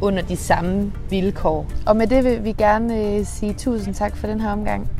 [0.00, 1.66] under de samme vilkår.
[1.86, 4.90] Og med det vil vi gerne øh, sige tusind tak for den her omgang.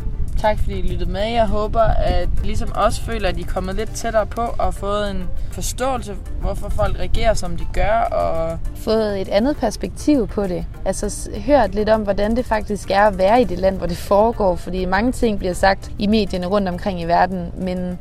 [0.44, 1.20] Tak fordi I lyttede med.
[1.20, 5.10] Jeg håber, at ligesom os føler, at I er kommet lidt tættere på og fået
[5.10, 8.00] en forståelse, hvorfor folk reagerer, som de gør.
[8.00, 10.66] Og fået et andet perspektiv på det.
[10.84, 13.96] Altså hørt lidt om, hvordan det faktisk er at være i det land, hvor det
[13.96, 14.56] foregår.
[14.56, 17.98] Fordi mange ting bliver sagt i medierne rundt omkring i verden, men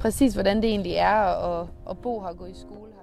[0.00, 1.14] præcis hvordan det egentlig er
[1.60, 3.02] at, at bo her og gå i skole her.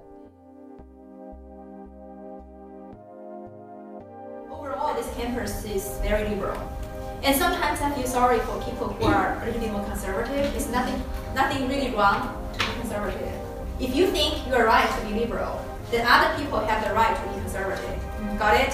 [4.51, 6.78] Overall, this campus is very liberal.
[7.21, 10.55] And sometimes I feel sorry for people who are a little bit more conservative.
[10.55, 11.03] It's nothing,
[11.35, 13.35] nothing really wrong to be conservative.
[13.79, 15.59] If you think you are right to be liberal,
[15.91, 17.99] then other people have the right to be conservative.
[18.39, 18.71] Got it?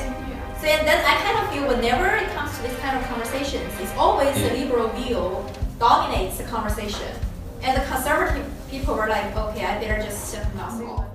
[0.61, 3.73] So and then I kind of feel whenever it comes to this kind of conversations,
[3.79, 5.43] it's always the liberal view
[5.79, 7.11] dominates the conversation.
[7.63, 11.05] And the conservative people were like, okay, I better just shut my mouth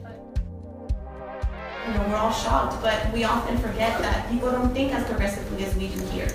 [1.87, 5.65] You know, we're all shocked, but we often forget that people don't think as progressively
[5.65, 6.29] as we do here.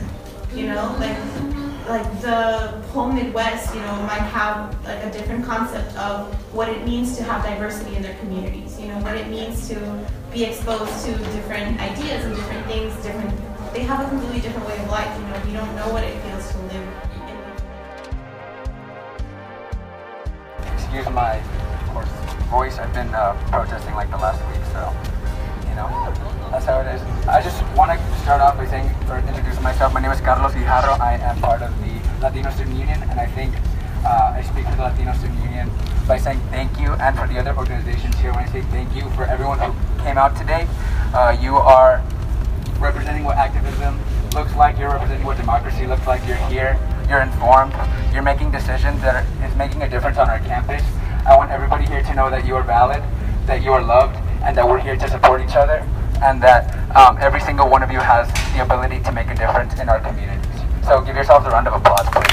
[0.56, 1.18] You know, like
[1.86, 6.86] like the whole Midwest, you know, might have like a different concept of what it
[6.86, 8.80] means to have diversity in their communities.
[8.80, 12.96] You know, what it means to be exposed to different ideas and different things.
[13.04, 13.32] Different,
[13.74, 15.14] they have a completely different way of life.
[15.20, 16.88] You know, you don't know what it feels to live.
[20.64, 20.74] In.
[20.74, 22.10] Excuse my, of course,
[22.50, 22.78] voice.
[22.80, 25.15] I've been uh, protesting like the last week, so
[25.76, 25.88] know,
[26.52, 27.02] that's how it is.
[27.28, 29.94] I just want to start off by saying, or introducing myself.
[29.94, 31.00] My name is Carlos Guijarro.
[31.00, 33.54] I am part of the Latino Student Union, and I think
[34.06, 35.70] uh, I speak for the Latino Student Union
[36.08, 39.10] by saying thank you, and for the other organizations here, when I say thank you
[39.12, 39.74] for everyone who
[40.04, 40.68] came out today.
[41.14, 42.02] Uh, you are
[42.80, 44.00] representing what activism
[44.34, 44.78] looks like.
[44.78, 46.26] You're representing what democracy looks like.
[46.28, 46.80] You're here.
[47.10, 47.74] You're informed.
[48.14, 50.84] You're making decisions that are, is making a difference on our campus.
[51.26, 53.04] I want everybody here to know that you are valid,
[53.48, 55.86] that you are loved, and that we're here to support each other,
[56.22, 59.80] and that um, every single one of you has the ability to make a difference
[59.80, 60.46] in our communities.
[60.86, 62.30] So give yourselves a round of applause, please.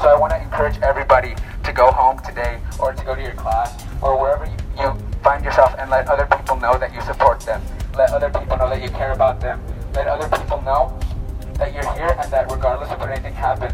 [0.00, 1.34] So I want to encourage everybody
[1.64, 5.74] to go home today, or to go to your class, or wherever you, find yourself,
[5.78, 7.60] and let other people know that you support them.
[7.96, 9.60] Let other people know that you care about them.
[9.94, 10.98] Let other people know
[11.54, 13.72] that you're here and that regardless of what anything happens,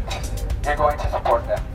[0.65, 1.72] you're going to support them.